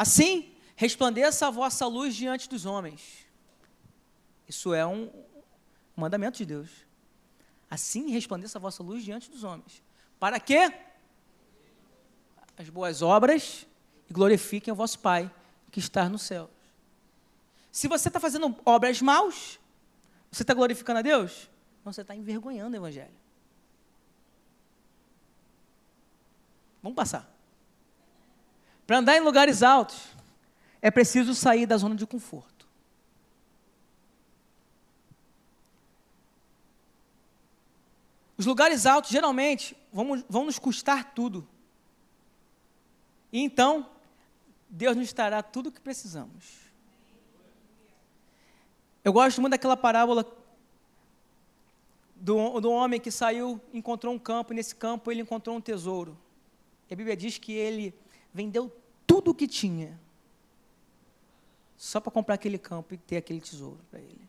[0.00, 3.26] Assim, resplandeça a vossa luz diante dos homens.
[4.48, 5.12] Isso é um
[5.94, 6.70] mandamento de Deus.
[7.68, 9.82] Assim resplandeça a vossa luz diante dos homens.
[10.18, 10.72] Para quê?
[12.56, 13.66] As boas obras
[14.08, 15.30] e glorifiquem o vosso Pai
[15.70, 16.50] que está no céu.
[17.70, 19.60] Se você está fazendo obras maus,
[20.32, 21.46] você está glorificando a Deus?
[21.84, 23.20] Não, você está envergonhando o Evangelho.
[26.82, 27.39] Vamos passar.
[28.90, 30.02] Para andar em lugares altos,
[30.82, 32.66] é preciso sair da zona de conforto.
[38.36, 41.46] Os lugares altos, geralmente, vão, vão nos custar tudo.
[43.32, 43.88] E então,
[44.68, 46.44] Deus nos dará tudo o que precisamos.
[49.04, 50.26] Eu gosto muito daquela parábola
[52.16, 56.18] do, do homem que saiu, encontrou um campo, e nesse campo ele encontrou um tesouro.
[56.90, 57.94] E a Bíblia diz que ele
[58.34, 58.79] vendeu
[59.10, 59.98] tudo o que tinha,
[61.76, 64.28] só para comprar aquele campo e ter aquele tesouro para ele.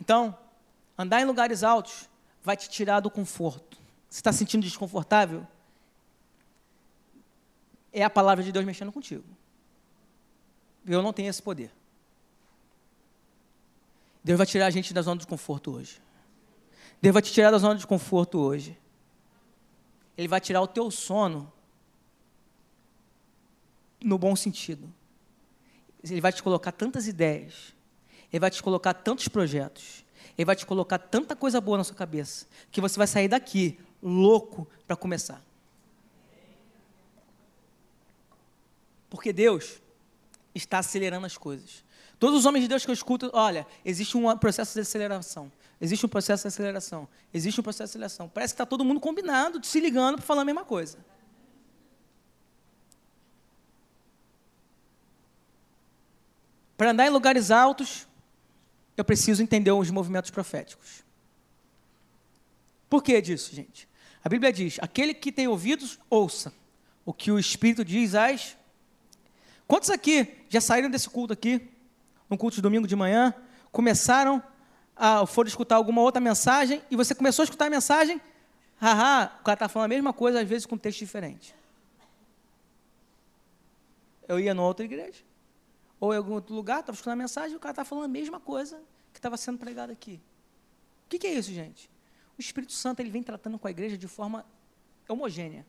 [0.00, 0.36] Então,
[0.98, 2.10] andar em lugares altos
[2.42, 3.78] vai te tirar do conforto.
[4.08, 5.46] Você está sentindo desconfortável?
[7.92, 9.24] É a palavra de Deus mexendo contigo.
[10.84, 11.70] Eu não tenho esse poder.
[14.24, 16.02] Deus vai tirar a gente da zona de conforto hoje.
[17.00, 18.76] Deus vai te tirar da zona de conforto hoje.
[20.20, 21.50] Ele vai tirar o teu sono
[24.04, 24.92] no bom sentido.
[26.04, 27.74] Ele vai te colocar tantas ideias.
[28.30, 30.04] Ele vai te colocar tantos projetos.
[30.36, 33.80] Ele vai te colocar tanta coisa boa na sua cabeça que você vai sair daqui
[34.02, 35.42] louco para começar.
[39.08, 39.80] Porque Deus
[40.54, 41.82] está acelerando as coisas.
[42.20, 45.50] Todos os homens de Deus que eu escuto, olha, existe um processo de aceleração.
[45.80, 47.08] Existe um processo de aceleração.
[47.32, 48.28] Existe um processo de aceleração.
[48.28, 50.98] Parece que está todo mundo combinado, se ligando para falar a mesma coisa.
[56.76, 58.06] Para andar em lugares altos,
[58.98, 61.02] eu preciso entender os movimentos proféticos.
[62.90, 63.88] Por que disso, gente?
[64.22, 66.52] A Bíblia diz: aquele que tem ouvidos, ouça
[67.02, 68.58] o que o Espírito diz às.
[69.66, 71.70] Quantos aqui já saíram desse culto aqui,
[72.30, 73.34] no culto de domingo de manhã,
[73.72, 74.40] começaram
[74.94, 78.20] a foram escutar alguma outra mensagem e você começou a escutar a mensagem,
[78.80, 81.54] haha, o cara está falando a mesma coisa, às vezes com texto diferente.
[84.28, 85.24] Eu ia numa outra igreja,
[85.98, 88.08] ou em algum outro lugar, estava escutando a mensagem e o cara estava falando a
[88.08, 88.80] mesma coisa
[89.12, 90.20] que estava sendo pregado aqui.
[91.06, 91.90] O que, que é isso, gente?
[92.38, 94.46] O Espírito Santo ele vem tratando com a igreja de forma
[95.08, 95.66] homogênea.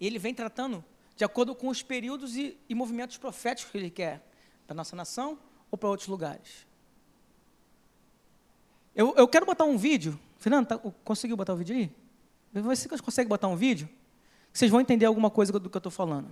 [0.00, 0.82] E ele vem tratando
[1.14, 4.31] de acordo com os períodos e, e movimentos proféticos que ele quer
[4.66, 5.38] para a nossa nação
[5.70, 6.66] ou para outros lugares.
[8.94, 10.18] Eu, eu quero botar um vídeo.
[10.38, 11.90] Fernando, tá, conseguiu botar o vídeo aí?
[12.52, 13.88] Você consegue botar um vídeo?
[14.52, 16.28] Vocês vão entender alguma coisa do que eu estou falando.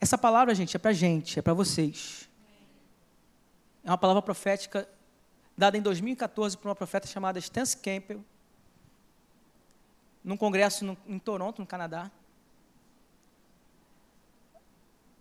[0.00, 2.28] Essa palavra, gente, é para gente, é para vocês.
[3.82, 4.88] É uma palavra profética
[5.56, 8.22] dada em 2014 por uma profeta chamada Stance Campbell,
[10.22, 12.10] num congresso no, em Toronto, no Canadá.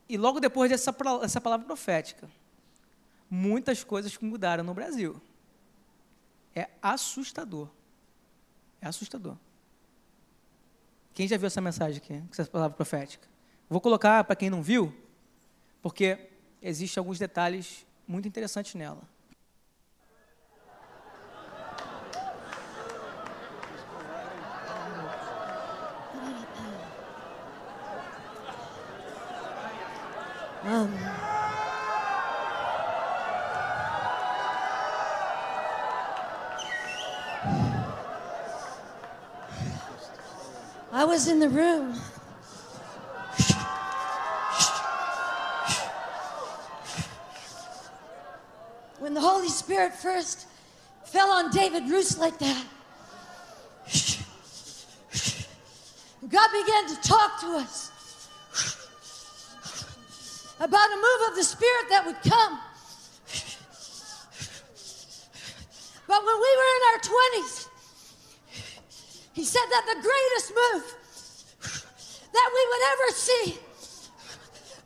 [0.08, 2.30] E logo depois dessa essa palavra profética,
[3.36, 5.22] muitas coisas mudaram no Brasil.
[6.56, 7.70] É assustador.
[8.82, 9.36] É assustador.
[11.14, 13.28] Quem já viu essa mensagem aqui, essa palavra profética?
[13.70, 14.94] Vou colocar para quem não viu,
[15.82, 16.30] porque
[16.62, 19.04] existem alguns detalhes muito interessantes nela.
[30.68, 31.35] Um.
[40.96, 41.94] I was in the room.
[49.00, 50.48] When the Holy Spirit first
[51.04, 52.66] fell on David Roos like that,
[56.30, 57.92] God began to talk to us
[60.62, 62.58] about a move of the Spirit that would come.
[66.08, 67.65] But when we were in our 20s,
[69.36, 70.96] he said that the greatest move
[72.32, 73.60] that we would ever see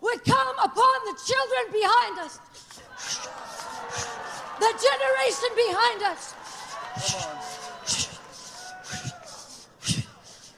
[0.01, 2.39] would come upon the children behind us,
[4.57, 6.33] the generation behind us.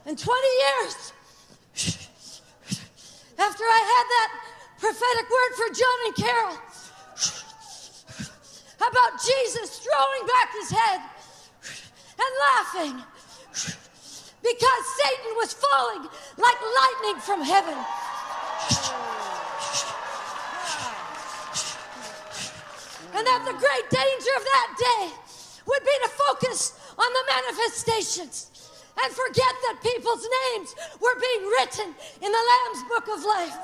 [0.06, 1.14] In 20 years,
[3.38, 4.32] after I had that
[4.80, 6.58] prophetic word for John and Carol
[8.78, 11.02] about Jesus throwing back his head
[12.18, 13.04] and laughing
[14.41, 17.78] because Satan was falling like lightning from heaven.
[23.14, 25.04] And that the great danger of that day
[25.68, 28.52] would be to focus on the manifestations
[29.04, 33.58] and forget that people's names were being written in the Lamb's Book of Life.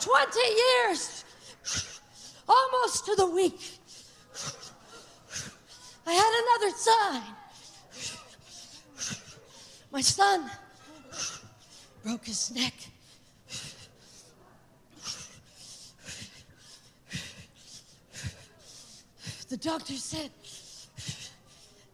[0.00, 1.24] 20 years,
[2.48, 3.78] almost to the week.
[6.06, 7.39] I had another sign.
[9.92, 10.48] My son
[12.04, 12.74] broke his neck.
[19.48, 20.30] The doctor said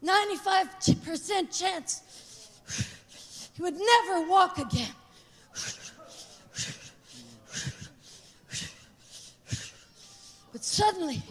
[0.05, 2.03] 95% chance
[3.55, 4.93] he would never walk again.
[10.53, 11.23] But suddenly,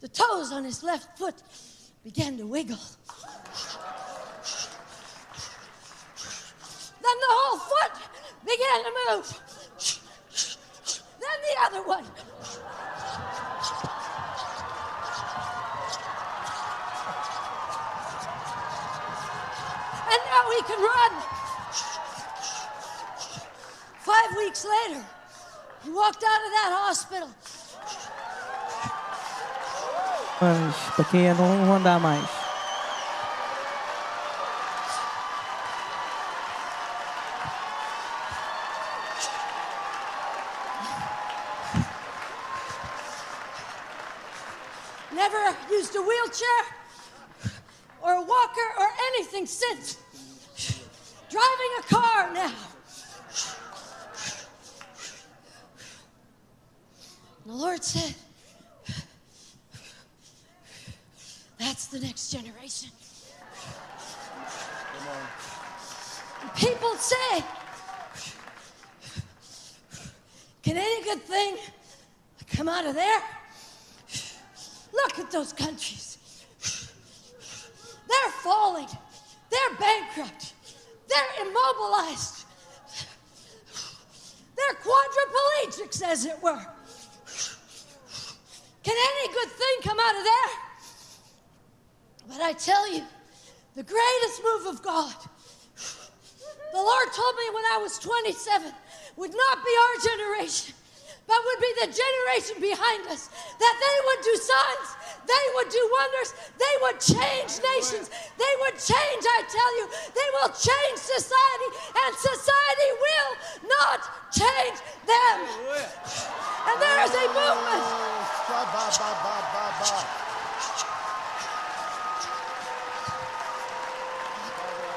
[0.00, 1.36] the toes on his left foot
[2.04, 2.78] began to wiggle.
[7.08, 7.92] Then the whole foot
[8.44, 9.26] began to move.
[11.20, 12.04] Then the other one.
[20.12, 21.12] And now he can run.
[24.00, 25.02] Five weeks later,
[25.84, 27.30] he walked out of that hospital.
[30.42, 32.37] Mas, para quem não andar mais.
[49.46, 49.98] Since.
[51.30, 52.54] Driving a car now.
[57.44, 58.14] And the Lord said,
[61.58, 62.90] That's the next generation.
[66.56, 67.44] People say,
[70.62, 71.56] Can any good thing
[72.50, 73.20] come out of there?
[74.92, 76.18] Look at those countries.
[78.08, 78.88] They're falling.
[79.58, 80.54] They're bankrupt.
[81.08, 82.44] They're immobilized.
[84.56, 86.66] They're quadriplegics, as it were.
[88.82, 90.50] Can any good thing come out of there?
[92.28, 93.02] But I tell you,
[93.74, 95.14] the greatest move of God,
[96.72, 98.72] the Lord told me when I was 27,
[99.16, 100.74] would not be our generation,
[101.26, 103.28] but would be the generation behind us.
[103.58, 104.96] That they would do signs,
[105.28, 108.08] they would do wonders, they would change nations,
[108.40, 113.32] they would change, I tell you, they will change society, and society will
[113.68, 114.00] not
[114.32, 115.36] change them.
[116.64, 117.84] And there is a movement.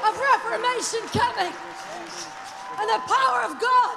[0.08, 1.52] of reformation coming.
[2.80, 3.96] And the power of God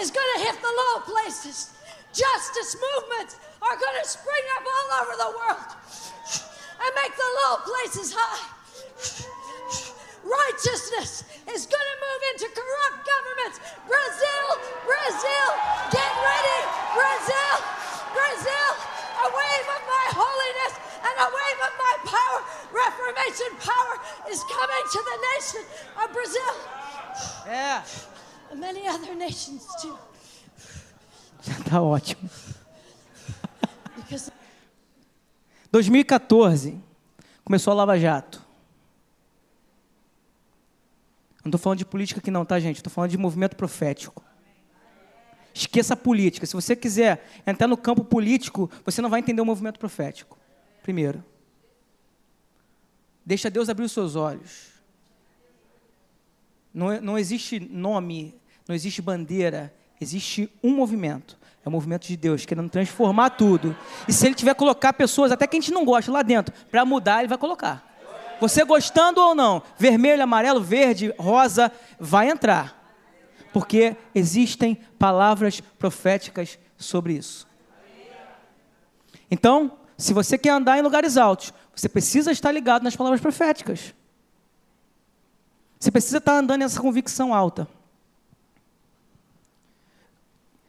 [0.00, 1.70] is going to hit the low places.
[2.12, 3.36] Justice movements
[3.66, 5.68] are going to spring up all over the world
[6.78, 8.46] and make the low places high.
[10.26, 13.56] Righteousness is going to move into corrupt governments.
[13.86, 14.46] Brazil,
[14.82, 15.46] Brazil,
[15.94, 16.60] get ready.
[16.94, 17.54] Brazil,
[18.10, 18.70] Brazil,
[19.22, 20.72] a wave of my holiness
[21.06, 22.38] and a wave of my power,
[22.74, 23.94] Reformation power,
[24.30, 25.62] is coming to the nation
[26.02, 26.54] of Brazil
[27.46, 27.82] Yeah.
[28.50, 29.96] and many other nations too.
[31.70, 32.28] Tá ótimo.
[35.70, 36.80] 2014,
[37.44, 38.44] começou a Lava Jato.
[41.44, 42.76] Não estou falando de política aqui não, tá, gente?
[42.76, 44.24] Estou falando de movimento profético.
[45.54, 46.44] Esqueça a política.
[46.44, 50.36] Se você quiser entrar no campo político, você não vai entender o movimento profético.
[50.82, 51.24] Primeiro.
[53.24, 54.72] Deixa Deus abrir os seus olhos.
[56.74, 58.34] Não, não existe nome,
[58.68, 61.38] não existe bandeira, existe um movimento.
[61.66, 63.76] É o movimento de Deus, querendo transformar tudo.
[64.06, 66.84] E se Ele tiver colocar pessoas, até que a gente não gosta, lá dentro, para
[66.84, 67.84] mudar, Ele vai colocar.
[68.40, 72.94] Você gostando ou não, vermelho, amarelo, verde, rosa, vai entrar.
[73.52, 77.48] Porque existem palavras proféticas sobre isso.
[79.28, 83.92] Então, se você quer andar em lugares altos, você precisa estar ligado nas palavras proféticas.
[85.80, 87.66] Você precisa estar andando nessa convicção alta.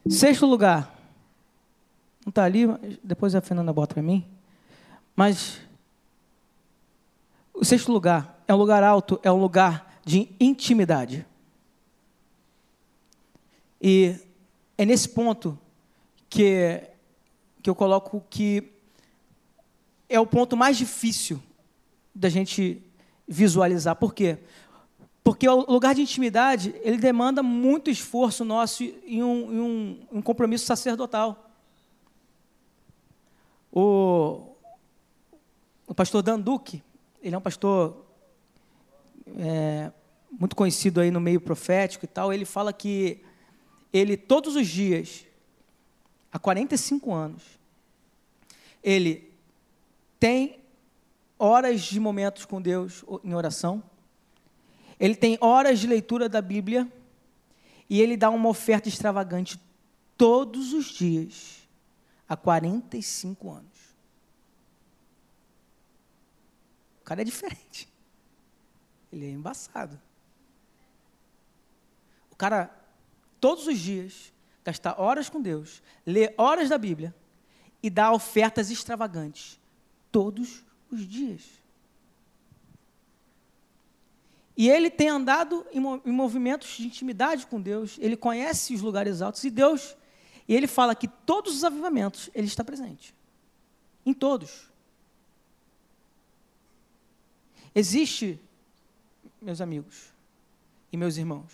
[0.10, 0.96] Sexto lugar.
[2.26, 2.66] Não está ali,
[3.04, 4.26] depois a Fernanda bota para mim.
[5.16, 5.60] Mas
[7.54, 11.26] o sexto lugar é um lugar alto, é um lugar de intimidade.
[13.82, 14.16] E
[14.78, 15.58] é nesse ponto
[16.30, 16.84] que,
[17.62, 18.72] que eu coloco que
[20.08, 21.42] é o ponto mais difícil
[22.14, 22.82] da gente
[23.28, 23.96] visualizar.
[23.96, 24.38] Por quê?
[25.28, 30.66] Porque o lugar de intimidade, ele demanda muito esforço nosso e um, um, um compromisso
[30.66, 31.52] sacerdotal.
[33.70, 34.56] O,
[35.86, 36.82] o pastor Dan Duque,
[37.22, 38.06] ele é um pastor
[39.38, 39.92] é,
[40.32, 43.22] muito conhecido aí no meio profético e tal, ele fala que
[43.92, 45.26] ele, todos os dias,
[46.32, 47.44] há 45 anos,
[48.82, 49.30] ele
[50.22, 50.62] tem
[51.38, 53.84] horas de momentos com Deus em oração,
[55.00, 56.92] ele tem horas de leitura da Bíblia
[57.90, 59.60] e ele dá uma oferta extravagante
[60.18, 61.68] todos os dias,
[62.28, 63.96] há 45 anos.
[67.02, 67.88] O cara é diferente.
[69.14, 70.00] Ele é embaçado.
[72.32, 72.70] O cara,
[73.40, 74.34] todos os dias,
[74.66, 77.16] gasta horas com Deus, lê horas da Bíblia
[77.82, 79.60] e dá ofertas extravagantes
[80.12, 81.57] todos os dias.
[84.58, 89.44] E ele tem andado em, movimentos de intimidade com Deus, ele conhece os lugares altos
[89.44, 89.96] e Deus,
[90.48, 93.14] e ele fala que todos os avivamentos ele está presente.
[94.04, 94.68] Em todos.
[97.76, 98.40] Existe,
[99.40, 100.06] meus amigos
[100.92, 101.52] e meus irmãos,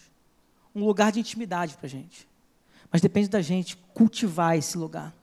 [0.74, 2.26] um lugar de intimidade para a gente.
[2.90, 5.14] Mas depende da gente cultivar esse lugar.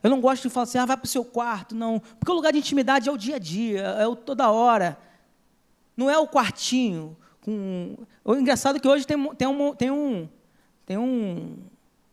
[0.00, 1.98] Eu não gosto de falar assim, ah, vai para o seu quarto, não.
[1.98, 4.96] Porque o lugar de intimidade é o dia a dia, é o toda hora.
[5.96, 7.16] Não é o quartinho.
[7.44, 7.98] Com...
[8.24, 10.28] O engraçado é que hoje tem, tem, um, tem, um,
[10.86, 11.58] tem um,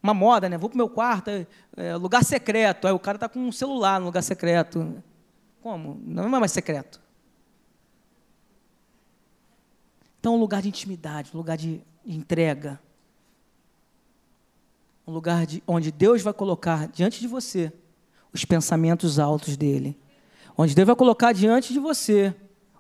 [0.03, 0.57] uma moda, né?
[0.57, 2.85] Vou para o meu quarto, é, é, lugar secreto.
[2.85, 5.01] Aí o cara está com um celular no lugar secreto.
[5.61, 6.01] Como?
[6.05, 6.99] Não é mais secreto.
[10.19, 12.77] Então, um lugar de intimidade, um lugar de entrega.
[15.07, 17.71] Um lugar de, onde Deus vai colocar diante de você
[18.33, 19.97] os pensamentos altos dele.
[20.57, 22.35] Onde Deus vai colocar diante de você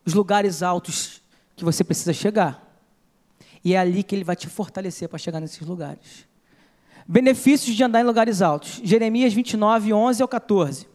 [0.05, 1.20] os lugares altos
[1.61, 2.67] que você precisa chegar.
[3.63, 6.27] E é ali que ele vai te fortalecer para chegar nesses lugares.
[7.07, 8.81] Benefícios de andar em lugares altos.
[8.83, 10.89] Jeremias 29, 11 ao 14.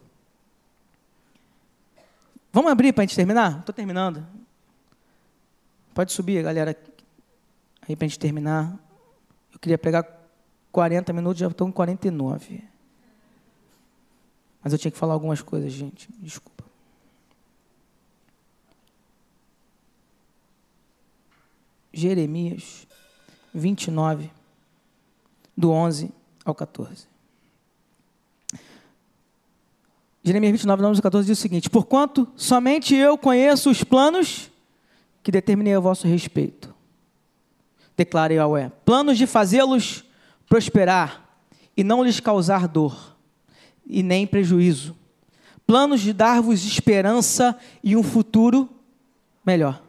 [2.52, 3.60] Vamos abrir para a gente terminar?
[3.60, 4.26] Estou terminando.
[5.94, 6.76] Pode subir, galera,
[7.88, 8.76] aí para a gente terminar.
[9.52, 10.04] Eu queria pegar
[10.72, 12.64] 40 minutos, já estou em 49.
[14.64, 16.08] Mas eu tinha que falar algumas coisas, gente.
[16.18, 16.64] Desculpa.
[21.96, 22.86] Jeremias
[23.54, 24.30] 29,
[25.56, 26.10] do 11
[26.44, 27.06] ao 14.
[30.22, 34.50] Jeremias 29, do 11 ao 14 diz o seguinte: Porquanto somente eu conheço os planos
[35.22, 36.74] que determinei a vosso respeito,
[37.96, 40.04] declara Yahweh, planos de fazê-los
[40.50, 41.40] prosperar
[41.74, 43.16] e não lhes causar dor
[43.86, 44.94] e nem prejuízo,
[45.66, 48.68] planos de dar-vos esperança e um futuro
[49.46, 49.85] melhor.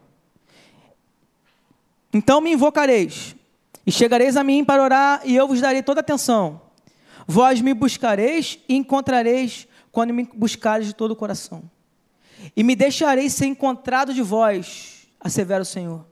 [2.13, 3.35] Então me invocareis,
[3.85, 6.61] e chegareis a mim para orar, e eu vos darei toda atenção.
[7.27, 11.63] Vós me buscareis e encontrareis quando me buscareis de todo o coração.
[12.55, 16.05] E me deixareis ser encontrado de vós, assevera o Senhor.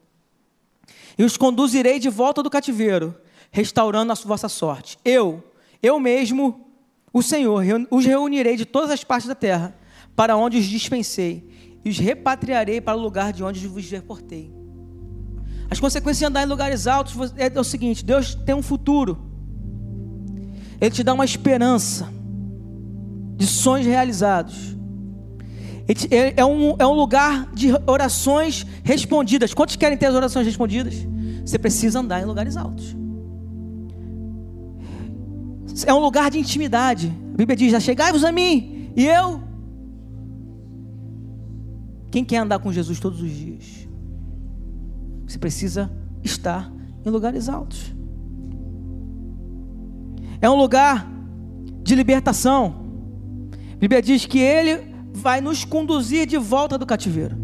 [1.18, 3.16] E os conduzirei de volta do cativeiro,
[3.52, 4.98] restaurando a vossa sorte.
[5.06, 5.44] Eu,
[5.82, 6.68] eu mesmo,
[7.14, 9.78] o Senhor, os reunirei de todas as partes da terra,
[10.16, 14.55] para onde os dispensei, e os repatriarei para o lugar de onde vos deportei.
[15.70, 19.18] As consequências de andar em lugares altos é o seguinte: Deus tem um futuro.
[20.80, 22.08] Ele te dá uma esperança
[23.38, 24.76] de sonhos realizados.
[26.36, 29.54] É um, é um lugar de orações respondidas.
[29.54, 30.96] Quantos querem ter as orações respondidas?
[31.46, 32.96] Você precisa andar em lugares altos.
[35.86, 37.14] É um lugar de intimidade.
[37.34, 39.44] A Bíblia diz: Chegai-vos a mim, e eu.
[42.10, 43.85] Quem quer andar com Jesus todos os dias?
[45.36, 45.92] Você precisa
[46.24, 46.72] estar
[47.06, 47.94] em lugares altos.
[50.40, 51.06] É um lugar
[51.84, 52.74] de libertação.
[53.74, 57.36] A Bíblia diz que Ele vai nos conduzir de volta do cativeiro.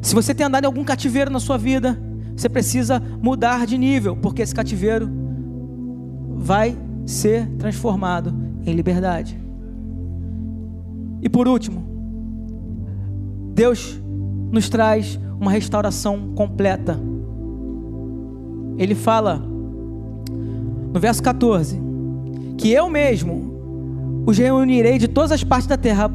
[0.00, 2.00] Se você tem andado em algum cativeiro na sua vida,
[2.36, 5.10] você precisa mudar de nível, porque esse cativeiro
[6.36, 8.32] vai ser transformado
[8.64, 9.36] em liberdade.
[11.20, 11.84] E por último,
[13.52, 14.00] Deus
[14.50, 16.98] nos traz uma restauração completa.
[18.78, 19.42] Ele fala
[20.92, 21.80] no verso 14:
[22.56, 26.10] que eu mesmo os reunirei de todas as partes da terra,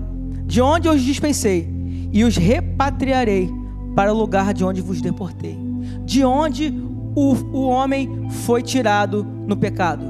[0.45, 1.69] de onde eu os dispensei,
[2.11, 3.49] e os repatriarei
[3.95, 5.57] para o lugar de onde vos deportei,
[6.05, 6.73] de onde
[7.15, 10.03] o, o homem foi tirado no pecado.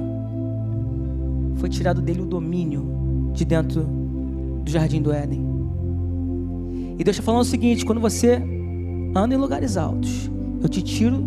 [1.55, 3.83] Foi tirado dele o domínio de dentro
[4.63, 5.48] do jardim do Éden.
[6.99, 8.43] E Deus está falando o seguinte: quando você
[9.15, 10.29] anda em lugares altos.
[10.61, 11.17] Eu te tiro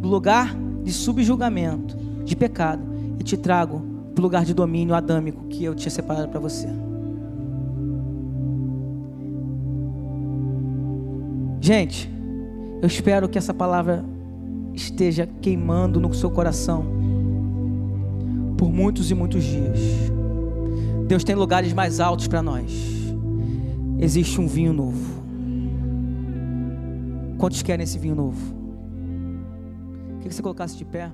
[0.00, 2.82] do lugar de subjulgamento, de pecado,
[3.18, 3.82] e te trago
[4.14, 6.68] para o lugar de domínio adâmico que eu tinha separado para você.
[11.60, 12.10] Gente,
[12.80, 14.04] eu espero que essa palavra
[14.72, 16.84] esteja queimando no seu coração
[18.56, 19.78] por muitos e muitos dias.
[21.06, 23.05] Deus tem lugares mais altos para nós.
[23.98, 25.22] Existe um vinho novo.
[27.38, 28.54] Quantos querem esse vinho novo?
[30.16, 31.12] Queria que você colocasse de pé.